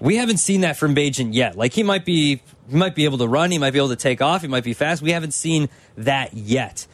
[0.00, 1.56] We haven't seen that from Bagent yet.
[1.56, 3.96] Like he might be he might be able to run, he might be able to
[3.96, 5.00] take off, he might be fast.
[5.00, 6.86] We haven't seen that yet.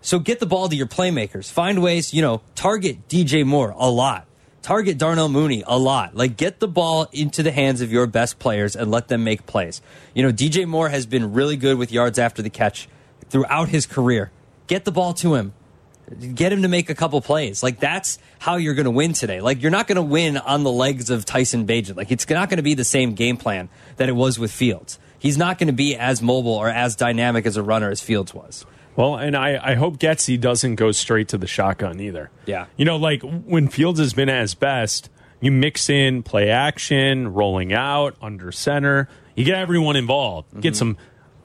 [0.00, 1.52] So get the ball to your playmakers.
[1.52, 4.26] Find ways, you know, target DJ Moore a lot.
[4.60, 6.16] Target Darnell Mooney a lot.
[6.16, 9.46] Like get the ball into the hands of your best players and let them make
[9.46, 9.80] plays.
[10.14, 12.88] You know, DJ Moore has been really good with yards after the catch
[13.30, 14.30] throughout his career.
[14.66, 15.54] Get the ball to him.
[16.34, 17.62] Get him to make a couple plays.
[17.62, 19.40] Like that's how you're going to win today.
[19.40, 21.96] Like you're not going to win on the legs of Tyson Bagent.
[21.96, 24.98] Like it's not going to be the same game plan that it was with Fields.
[25.18, 28.34] He's not going to be as mobile or as dynamic as a runner as Fields
[28.34, 28.66] was.
[28.96, 32.30] Well, and I, I hope Getsy doesn't go straight to the shotgun either.
[32.46, 32.66] Yeah.
[32.76, 35.10] You know, like when Fields has been at his best,
[35.40, 39.08] you mix in play action, rolling out, under center.
[39.34, 40.60] You get everyone involved.
[40.60, 40.78] Get mm-hmm.
[40.78, 40.98] some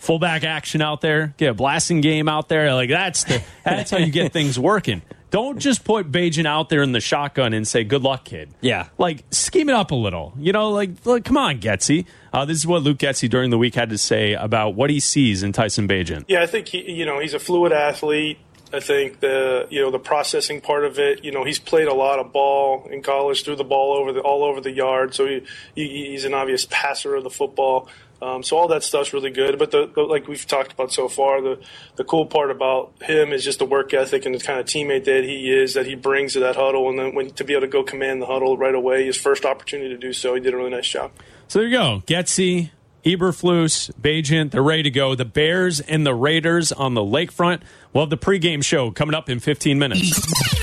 [0.06, 1.34] fullback action out there.
[1.38, 2.74] Get a blasting game out there.
[2.74, 5.01] Like that's the that's how you get things working.
[5.32, 8.88] Don't just put Bagent out there in the shotgun and say "Good luck, kid." Yeah.
[8.97, 10.34] Like scheme it up a little.
[10.38, 12.06] You know, like, like come on, Getsy.
[12.32, 14.99] Uh, this is what Luke Getsy during the week had to say about what he
[14.99, 16.26] sees in Tyson Bagent.
[16.28, 18.38] Yeah, I think he, you know he's a fluid athlete.
[18.72, 21.24] I think the you know the processing part of it.
[21.24, 24.22] You know he's played a lot of ball in college, threw the ball over the
[24.22, 25.14] all over the yard.
[25.16, 25.43] So he,
[25.76, 27.89] he he's an obvious passer of the football.
[28.26, 29.59] Um, so all that stuff's really good.
[29.59, 31.59] But the, the like we've talked about so far, the
[31.95, 35.03] the cool part about him is just the work ethic and the kind of teammate
[35.05, 36.89] that he is that he brings to that huddle.
[36.89, 39.45] And then when to be able to go command the huddle right away, his first
[39.45, 41.11] opportunity to do so, he did a really nice job.
[41.47, 42.01] So there you go.
[42.07, 42.71] Getsy,
[43.03, 45.13] Eberflus, Bagent, they're ready to go.
[45.13, 47.61] The Bears and the Raiders on the lakefront.
[47.93, 50.01] We'll have the pregame show coming up in 15 minutes.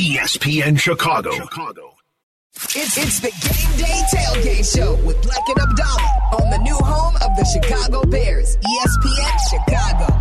[0.01, 1.31] ESPN Chicago.
[1.31, 1.95] Chicago.
[2.55, 7.15] It's, it's the Game Day Tailgate Show with Bleck and Abdallah on the new home
[7.17, 10.19] of the Chicago Bears, ESPN Chicago.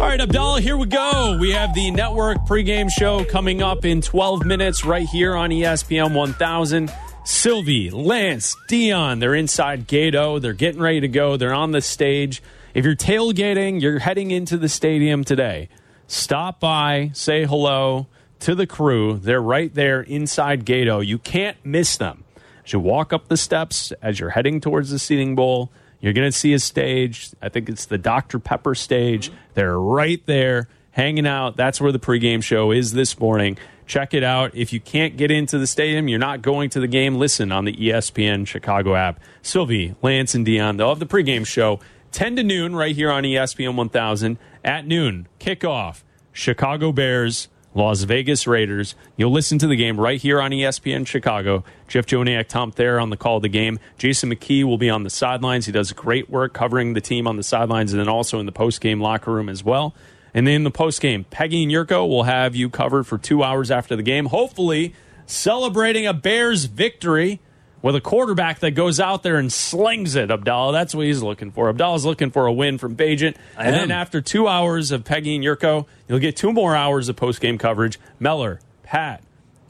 [0.00, 1.38] All right, Abdallah, here we go.
[1.38, 6.14] We have the network pregame show coming up in 12 minutes right here on ESPN
[6.14, 6.90] 1000.
[7.26, 10.38] Silvy, Lance, Dion, they're inside Gate O.
[10.38, 11.36] They're getting ready to go.
[11.38, 12.42] They're on the stage.
[12.74, 15.70] If you're tailgating, you're heading into the stadium today.
[16.06, 18.08] Stop by, say hello
[18.40, 19.18] to the crew.
[19.18, 21.00] They're right there inside Gate O.
[21.00, 22.24] You can't miss them.
[22.64, 25.70] As you walk up the steps, as you're heading towards the seating bowl,
[26.04, 27.30] You're going to see a stage.
[27.40, 28.38] I think it's the Dr.
[28.38, 29.32] Pepper stage.
[29.54, 31.56] They're right there hanging out.
[31.56, 33.58] That's where the pregame show is this morning.
[33.86, 34.54] Check it out.
[34.54, 37.66] If you can't get into the stadium, you're not going to the game, listen on
[37.66, 39.20] the ESPN Chicago app.
[39.42, 41.80] Silvy, Lance, and Dion, they'll have the pregame show
[42.12, 44.38] 10 to noon right here on ESPN 1000.
[44.64, 48.94] At noon, kickoff, Chicago Bears, Las Vegas Raiders.
[49.16, 51.64] You'll listen to the game right here on ESPN Chicago.
[51.88, 53.80] Jeff Joniak, Tom Thayer on the call of the game.
[53.98, 55.66] Jason McKie will be on the sidelines.
[55.66, 58.52] He does great work covering the team on the sidelines and then also in the
[58.52, 59.92] post-game locker room as well.
[60.34, 63.70] And then in the post-game, Peggy and Yurko will have you covered for two hours
[63.70, 64.94] after the game, hopefully
[65.26, 67.40] celebrating a Bears victory
[67.82, 70.72] with a quarterback that goes out there and slings it, Abdallah.
[70.72, 71.68] That's what he's looking for.
[71.68, 73.36] Abdallah's looking for a win from Bagent.
[73.58, 77.16] And then after two hours of Peggy and Yurko, you'll get two more hours of
[77.16, 78.00] post game coverage.
[78.18, 79.22] Meller, Pat,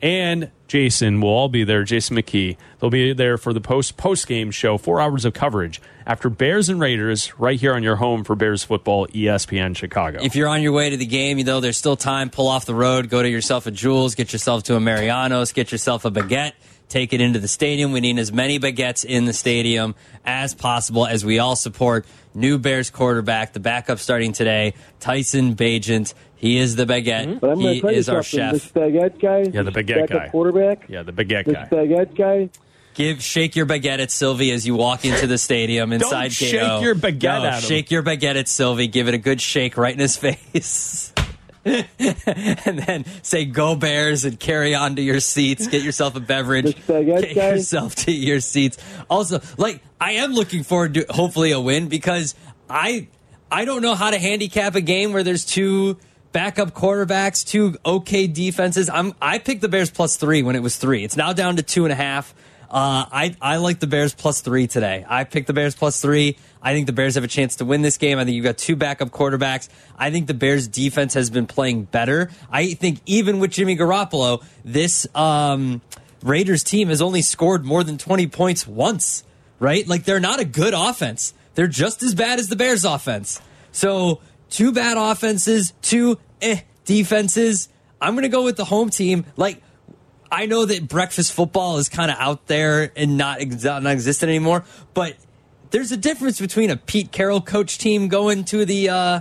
[0.05, 1.83] and Jason will all be there.
[1.83, 2.59] Jason McKie.
[2.79, 4.77] They'll be there for the post post game show.
[4.77, 8.63] Four hours of coverage after Bears and Raiders right here on your home for Bears
[8.63, 10.19] football, ESPN Chicago.
[10.23, 12.29] If you're on your way to the game, you know there's still time.
[12.29, 15.73] Pull off the road, go to yourself a Jules, get yourself to a Mariano's, get
[15.73, 16.53] yourself a baguette,
[16.91, 17.93] take it into the stadium.
[17.93, 19.95] We need as many baguettes in the stadium
[20.27, 26.13] as possible as we all support new Bears quarterback, the backup starting today, Tyson Bagent.
[26.45, 27.41] He is the baguette.
[27.41, 28.53] But I'm going He to tell you is our chef.
[28.53, 30.29] This baguette guy, Yeah, the baguette backup guy.
[30.29, 31.69] quarterback, yeah, the baguette this guy.
[31.71, 32.51] baguette guy.
[32.95, 36.61] Give shake your baguette at Silvy as you walk into the stadium inside Don't shake
[36.61, 36.81] KO.
[36.81, 37.69] your baguette No, at him.
[37.69, 38.87] Shake your baguette at Silvy.
[38.89, 41.13] Give it a good shake right in his face.
[41.65, 46.77] and then say go bears and carry on to your seats get yourself a beverage
[46.87, 47.49] get guy?
[47.53, 48.77] yourself to your seats
[49.09, 52.35] also like i am looking forward to hopefully a win because
[52.69, 53.09] i
[53.51, 55.97] i don't know how to handicap a game where there's two
[56.35, 60.77] backup quarterbacks two okay defenses i'm i picked the bears plus three when it was
[60.77, 62.35] three it's now down to two and a half
[62.75, 65.07] uh, I I like the Bears plus three today.
[65.09, 66.37] I picked the Bears plus three.
[66.61, 68.19] I think the Bears have a chance to win this game.
[68.19, 69.69] I think you've got two backup quarterbacks.
[69.97, 72.33] I think the Bears defense has been playing better.
[72.51, 75.83] I think even with Jimmy Garoppolo, this um,
[76.25, 79.23] Raiders team has only scored more than twenty points once.
[79.61, 79.87] Right?
[79.87, 81.33] Like they're not a good offense.
[81.55, 83.41] They're just as bad as the Bears offense.
[83.71, 84.21] So
[84.51, 87.69] two bad offenses, two eh defenses.
[88.01, 89.25] I'm gonna go with the home team.
[89.37, 89.63] Like
[90.31, 94.31] I know that breakfast football is kind of out there and not ex- not existent
[94.31, 95.17] anymore, but
[95.71, 99.21] there's a difference between a Pete Carroll coach team going to the uh,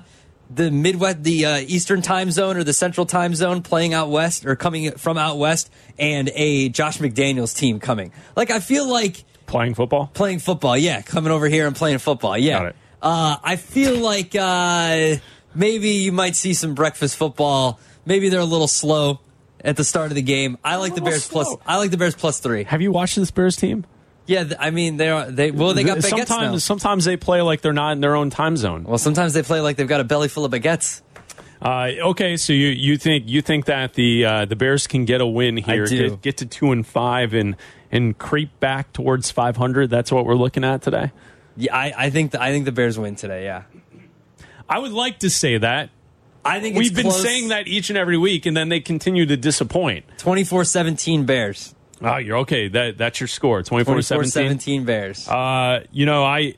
[0.49, 4.45] the Midwest, the uh, Eastern Time Zone or the Central Time Zone, playing out west
[4.45, 8.11] or coming from out west, and a Josh McDaniels team coming.
[8.35, 12.37] Like I feel like playing football, playing football, yeah, coming over here and playing football,
[12.37, 12.71] yeah.
[13.03, 15.17] Uh, I feel like uh,
[15.53, 17.79] maybe you might see some breakfast football.
[18.05, 19.19] Maybe they're a little slow
[19.59, 20.57] at the start of the game.
[20.63, 21.53] I like the Bears plus.
[21.67, 22.63] I like the Bears plus three.
[22.63, 23.85] Have you watched this Bears team?
[24.25, 26.57] Yeah, th- I mean they are they well they got baguettes sometimes now.
[26.59, 28.85] sometimes they play like they're not in their own time zone.
[28.85, 31.01] Well, sometimes they play like they've got a belly full of baguettes.
[31.61, 35.19] Uh, okay, so you, you think you think that the uh, the Bears can get
[35.19, 36.09] a win here, do.
[36.11, 37.55] Get, get to two and five, and
[37.91, 39.89] and creep back towards five hundred.
[39.89, 41.11] That's what we're looking at today.
[41.55, 43.45] Yeah, I, I think the, I think the Bears win today.
[43.45, 43.63] Yeah,
[44.67, 45.89] I would like to say that.
[46.45, 47.21] I think we've been close.
[47.21, 50.05] saying that each and every week, and then they continue to disappoint.
[50.17, 51.73] 24-17 Bears.
[52.01, 52.67] Oh, you're okay.
[52.67, 53.61] That that's your score.
[53.61, 54.27] 24-17.
[54.27, 55.27] 17 Bears.
[55.27, 56.55] Uh, you know, I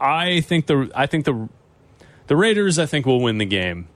[0.00, 1.48] I think the I think the
[2.26, 3.88] the Raiders I think will win the game.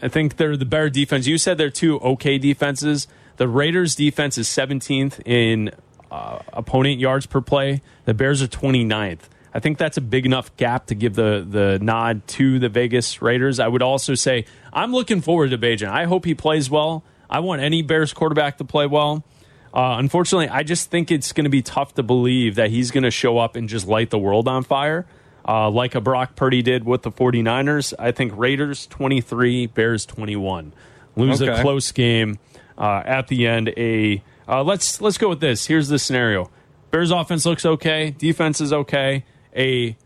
[0.00, 1.26] I think they're the better defense.
[1.26, 3.08] You said they're two okay defenses.
[3.38, 5.70] The Raiders defense is 17th in
[6.10, 7.82] uh, opponent yards per play.
[8.04, 9.28] The Bears are 29th.
[9.56, 13.22] I think that's a big enough gap to give the the nod to the Vegas
[13.22, 13.58] Raiders.
[13.58, 15.88] I would also say I'm looking forward to Bagent.
[15.88, 17.04] I hope he plays well.
[17.28, 19.24] I want any Bears quarterback to play well.
[19.74, 23.04] Uh, unfortunately, I just think it's going to be tough to believe that he's going
[23.04, 25.06] to show up and just light the world on fire
[25.46, 27.94] uh, like a Brock Purdy did with the 49ers.
[27.98, 30.72] I think Raiders 23, Bears 21.
[31.14, 32.38] Lose a close game
[32.76, 33.72] uh, at the end.
[33.76, 35.66] A uh, let's let's go with this.
[35.66, 36.50] Here's the scenario:
[36.90, 39.24] Bears offense looks okay, defense is okay.
[39.56, 39.96] A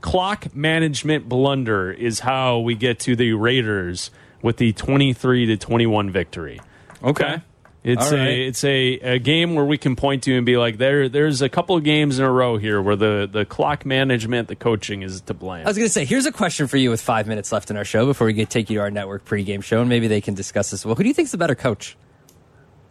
[0.00, 4.10] clock management blunder is how we get to the Raiders
[4.42, 6.60] with the 23 to 21 victory.
[7.02, 7.40] Okay.
[7.84, 8.28] It's All right.
[8.28, 11.42] a it's a, a game where we can point to and be like there there's
[11.42, 15.02] a couple of games in a row here where the, the clock management, the coaching
[15.02, 15.66] is to blame.
[15.66, 17.76] I was going to say, here's a question for you with five minutes left in
[17.76, 20.22] our show before we get take you to our network pregame show, and maybe they
[20.22, 20.86] can discuss this.
[20.86, 21.94] Well, who do you think's the better coach?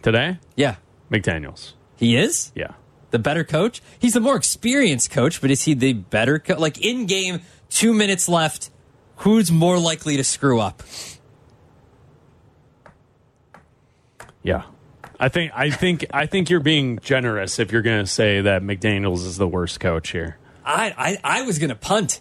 [0.03, 0.37] Today?
[0.55, 0.75] Yeah.
[1.11, 1.73] McDaniels.
[1.95, 2.51] He is?
[2.53, 2.73] Yeah.
[3.13, 3.79] The better coach?
[3.99, 6.57] He's the more experienced coach, but is he the better coach?
[6.57, 8.71] Like in game, two minutes left,
[9.17, 10.81] who's more likely to screw up?
[14.41, 14.63] Yeah.
[15.19, 18.63] I think I think I think you're being generous if you're going to say that
[18.63, 20.37] McDaniels is the worst coach here.
[20.65, 22.19] I I, I was gonna punt.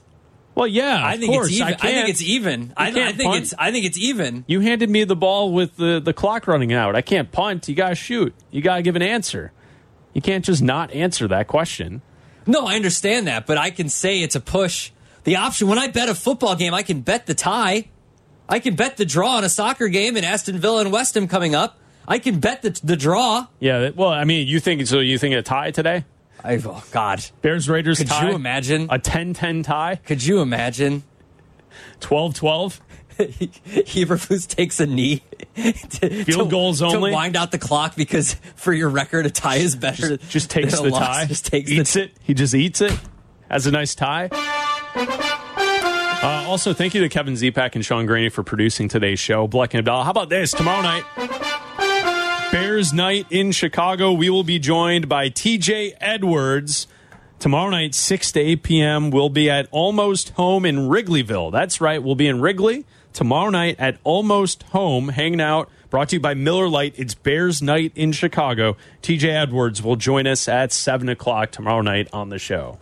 [0.54, 1.46] Well, yeah, I think course.
[1.48, 1.68] it's even.
[1.68, 2.74] I, can't- think it's even.
[2.76, 3.42] I, I think punt.
[3.44, 3.54] it's.
[3.58, 4.44] I think it's even.
[4.46, 6.94] You handed me the ball with the, the clock running out.
[6.94, 7.66] I can't punt.
[7.66, 8.34] You got to shoot.
[8.50, 9.52] You got to give an answer.
[10.12, 12.02] You can't just not answer that question.
[12.46, 14.90] No, I understand that, but I can say it's a push.
[15.24, 17.88] The option when I bet a football game, I can bet the tie.
[18.48, 21.28] I can bet the draw on a soccer game in Aston Villa and West Ham
[21.28, 21.78] coming up.
[22.06, 23.46] I can bet the the draw.
[23.60, 23.90] Yeah.
[23.94, 24.98] Well, I mean, you think so?
[24.98, 26.04] You think a tie today?
[26.44, 28.28] I, oh God, Bears Raiders Could tie.
[28.28, 30.00] you imagine a 10-10 tie?
[30.04, 31.04] Could you imagine?
[32.00, 32.80] 12-12?
[33.94, 35.22] Eberflus takes a knee.
[35.54, 37.12] to, Field to- goals to only?
[37.12, 40.16] wind out the clock because for your record, a tie is better.
[40.16, 41.00] Just, just takes the loss.
[41.00, 41.24] tie.
[41.26, 42.12] Just takes eats the it.
[42.22, 42.98] He just eats it.
[43.50, 44.28] Has a nice tie.
[46.22, 49.48] Uh, also, thank you to Kevin Zepak and Sean Graney for producing today's show.
[49.48, 50.04] Bleck and Abdallah.
[50.04, 50.52] How about this?
[50.52, 51.04] Tomorrow night,
[52.52, 54.12] Bears night in Chicago.
[54.12, 56.86] We will be joined by TJ Edwards.
[57.40, 61.50] Tomorrow night, 6 to 8 p.m., we'll be at Almost Home in Wrigleyville.
[61.50, 65.68] That's right, we'll be in Wrigley tomorrow night at Almost Home, hanging out.
[65.90, 66.94] Brought to you by Miller Lite.
[66.98, 68.76] It's Bears night in Chicago.
[69.02, 72.78] TJ Edwards will join us at 7 o'clock tomorrow night on the show.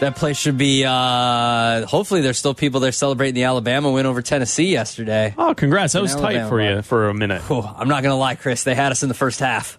[0.00, 0.84] That place should be.
[0.84, 5.34] Uh, hopefully, there's still people there celebrating the Alabama win over Tennessee yesterday.
[5.38, 5.94] Oh, congrats.
[5.94, 6.48] That In was tight Alabama.
[6.48, 7.42] for you for a minute.
[7.50, 8.64] Oh, I'm not gonna lie, Chris.
[8.64, 9.78] They had us in the first half.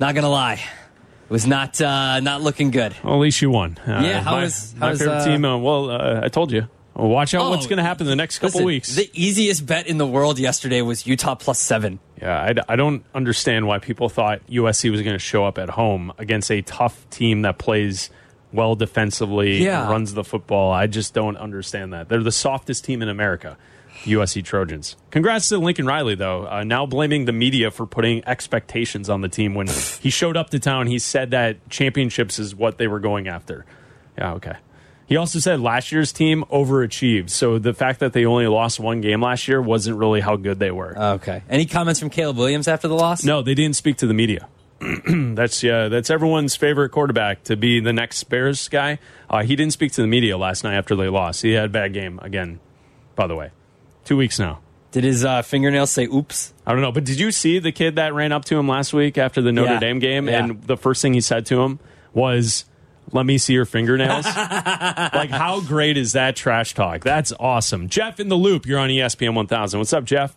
[0.00, 2.94] Not gonna lie, it was not uh, not looking good.
[3.04, 3.78] Well, at least you won.
[3.86, 5.44] Uh, Yeah, how my, was- my was, favorite uh, team?
[5.44, 6.66] Uh, well, uh, I told you.
[6.94, 8.94] Well, watch out what's Oh, going to happen in the next couple Listen, weeks.
[8.96, 12.00] The easiest bet in the world yesterday was Utah plus seven.
[12.20, 15.70] yeah, I, I don't understand why people thought USC was going to show up at
[15.70, 18.10] home against a tough team that plays
[18.52, 19.88] well defensively, Yeah.
[19.90, 20.70] runs the football.
[20.70, 22.10] I just don't understand that.
[22.10, 23.56] They're the softest team in America.
[24.04, 24.96] USC Trojans.
[25.10, 26.46] Congrats to Lincoln Riley, though.
[26.48, 29.68] Uh, now blaming the media for putting expectations on the team when
[30.00, 30.88] he showed up to town.
[30.88, 33.64] He said that championships is what they were going after.
[34.18, 34.56] Yeah, okay.
[35.12, 37.28] He also said last year's team overachieved.
[37.30, 40.58] So the fact that they only lost one game last year wasn't really how good
[40.58, 40.96] they were.
[40.98, 41.42] Okay.
[41.50, 43.22] Any comments from Caleb Williams after the loss?
[43.22, 44.48] No, they didn't speak to the media.
[45.06, 48.98] that's yeah, that's everyone's favorite quarterback to be the next Bears guy.
[49.30, 51.42] Uh, he didn't speak to the media last night after they lost.
[51.42, 52.58] He had a bad game again.
[53.14, 53.50] By the way,
[54.04, 54.60] two weeks now.
[54.90, 56.52] Did his uh, fingernails say "oops"?
[56.66, 58.92] I don't know, but did you see the kid that ran up to him last
[58.92, 59.78] week after the Notre Yeah.
[59.80, 60.28] Dame game?
[60.28, 60.42] Yeah.
[60.44, 61.78] And the first thing he said to him
[62.12, 62.64] was,
[63.12, 67.02] "Let me see your fingernails." like, how great is that trash talk?
[67.02, 67.88] That's awesome.
[67.88, 68.66] Jeff in the loop.
[68.66, 69.78] You're on ESPN 1000.
[69.78, 70.36] What's up, Jeff?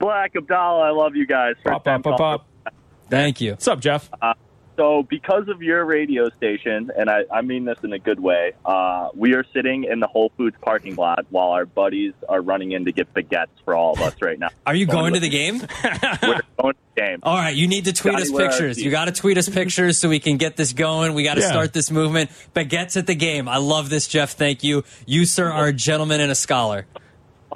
[0.00, 1.54] Bleck Abdallah, I love you guys.
[1.64, 2.38] Pop, time pop, pop, caller.
[2.64, 2.74] pop.
[3.10, 3.52] Thank you.
[3.52, 4.10] What's up, Jeff?
[4.20, 4.34] Uh,
[4.76, 8.52] so, because of your radio station, and I, I mean this in a good way,
[8.64, 12.72] uh, we are sitting in the Whole Foods parking lot while our buddies are running
[12.72, 14.48] in to get baguettes for all of us right now.
[14.66, 15.60] Are you going to the game?
[16.22, 17.18] We're going to the game.
[17.22, 18.78] All right, you need to tweet Scotty, us pictures.
[18.78, 18.84] you?
[18.86, 21.14] You got to tweet us pictures so we can get this going.
[21.14, 21.48] We got to Yeah.
[21.50, 22.30] start this movement.
[22.54, 23.48] Baguettes at the game.
[23.48, 24.32] I love this, Jeff.
[24.32, 24.82] Thank you.
[25.06, 26.86] You, sir, are a gentleman and a scholar.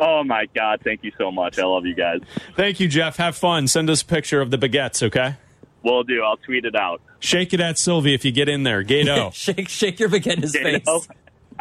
[0.00, 0.80] Oh my God!
[0.84, 1.58] Thank you so much.
[1.58, 2.20] I love you guys.
[2.56, 3.16] Thank you, Jeff.
[3.16, 3.66] Have fun.
[3.66, 5.34] Send us a picture of the baguettes, okay?
[5.82, 6.22] Will do.
[6.22, 7.00] I'll tweet it out.
[7.20, 8.82] Shake it at Silvy if you get in there.
[8.82, 9.30] Gate O.
[9.34, 11.02] shake, shake your baguette in his You know,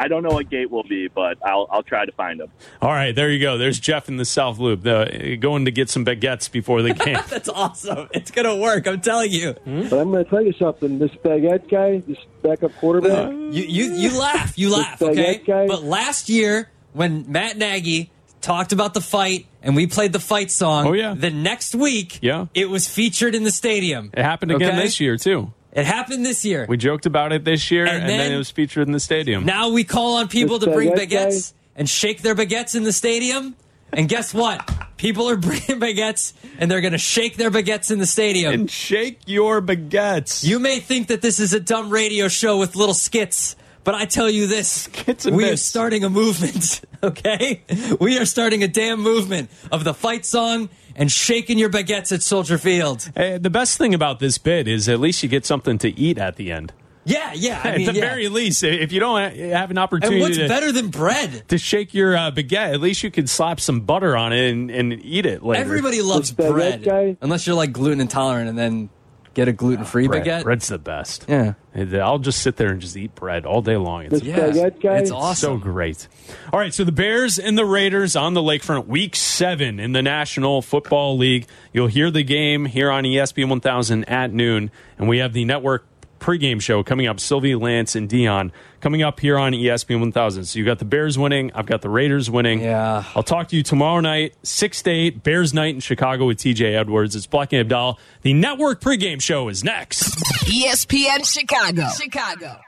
[0.00, 2.48] I don't know what gate will be, but I'll I'll try to find them.
[2.80, 3.58] All right, there you go.
[3.58, 7.18] There's Jeff in the South Loop, the, going to get some baguettes before the game.
[7.28, 8.08] That's awesome.
[8.12, 8.86] It's gonna work.
[8.86, 9.54] I'm telling you.
[9.64, 9.88] Hmm?
[9.88, 11.00] But I'm going to tell you something.
[11.00, 13.32] This baguette guy, this backup quarterback.
[13.32, 14.56] You you you laugh.
[14.56, 15.02] You laugh.
[15.02, 15.38] Okay.
[15.44, 20.20] guy- But last year when Matt Nagy talked about the fight and we played the
[20.20, 20.86] fight song.
[20.86, 21.14] Oh, yeah.
[21.16, 22.46] The next week, Yeah.
[22.54, 24.10] it was featured in the stadium.
[24.14, 24.82] It happened again Okay?
[24.82, 25.52] this year, too.
[25.72, 26.66] It happened this year.
[26.68, 29.00] We joked about it this year, And and, then, then- it was featured in the
[29.00, 29.44] stadium.
[29.44, 32.82] Now we call on people This to bring baguette baguettes and shake their baguettes in
[32.84, 33.54] the stadium.
[33.92, 34.68] And guess what?
[34.96, 38.52] People are bringing baguettes and they're going to shake their baguettes in the stadium.
[38.52, 40.44] And shake your baguettes.
[40.44, 43.56] You may think that this is a dumb radio show with little skits,
[43.88, 44.86] but I tell you this
[45.24, 47.62] and we are starting a movement, okay?
[47.98, 52.20] We are starting a damn movement of the fight song and shaking your baguettes at
[52.20, 53.10] Soldier Field.
[53.16, 56.18] Hey, the best thing about this bid is at least you get something to eat
[56.18, 56.74] at the end.
[57.06, 57.62] Yeah, yeah.
[57.64, 58.00] I at the yeah.
[58.00, 61.48] very least, if you don't have an opportunity and what's to, better than bread?
[61.48, 64.70] to shake your uh, baguette, at least you could slap some butter on it and,
[64.70, 65.62] and eat it later.
[65.62, 68.90] Everybody loves bread, guy- unless you're like gluten intolerant, and then
[69.38, 70.24] get a gluten free Bread.
[70.24, 70.42] baguette.
[70.42, 71.24] Bread's the best.
[71.28, 71.54] Yeah.
[71.72, 74.06] And uh, I'll just sit there and just eat bread all day long.
[74.06, 74.98] It's This baguette guy.
[74.98, 76.08] It's so great.
[76.52, 80.02] All right, so the Bears and the Raiders on the lakefront, week seven in the
[80.02, 81.46] National Football League.
[81.72, 85.86] You'll hear the game here on ESPN 1000 at noon, and we have the network
[86.18, 87.20] pregame show coming up.
[87.20, 90.44] Silvy, Lance, and Dion coming up here on ESPN 1000.
[90.44, 91.50] So you got the Bears winning.
[91.54, 92.60] I've got the Raiders winning.
[92.60, 93.04] Yeah.
[93.14, 96.76] I'll talk to you tomorrow night, 6 to 8, Bears night in Chicago with TJ
[96.78, 97.16] Edwards.
[97.16, 97.98] It's Bleck and Abdal.
[98.22, 100.02] The network pregame show is next.
[100.44, 101.88] ESPN Chicago.
[101.96, 102.60] Chicago.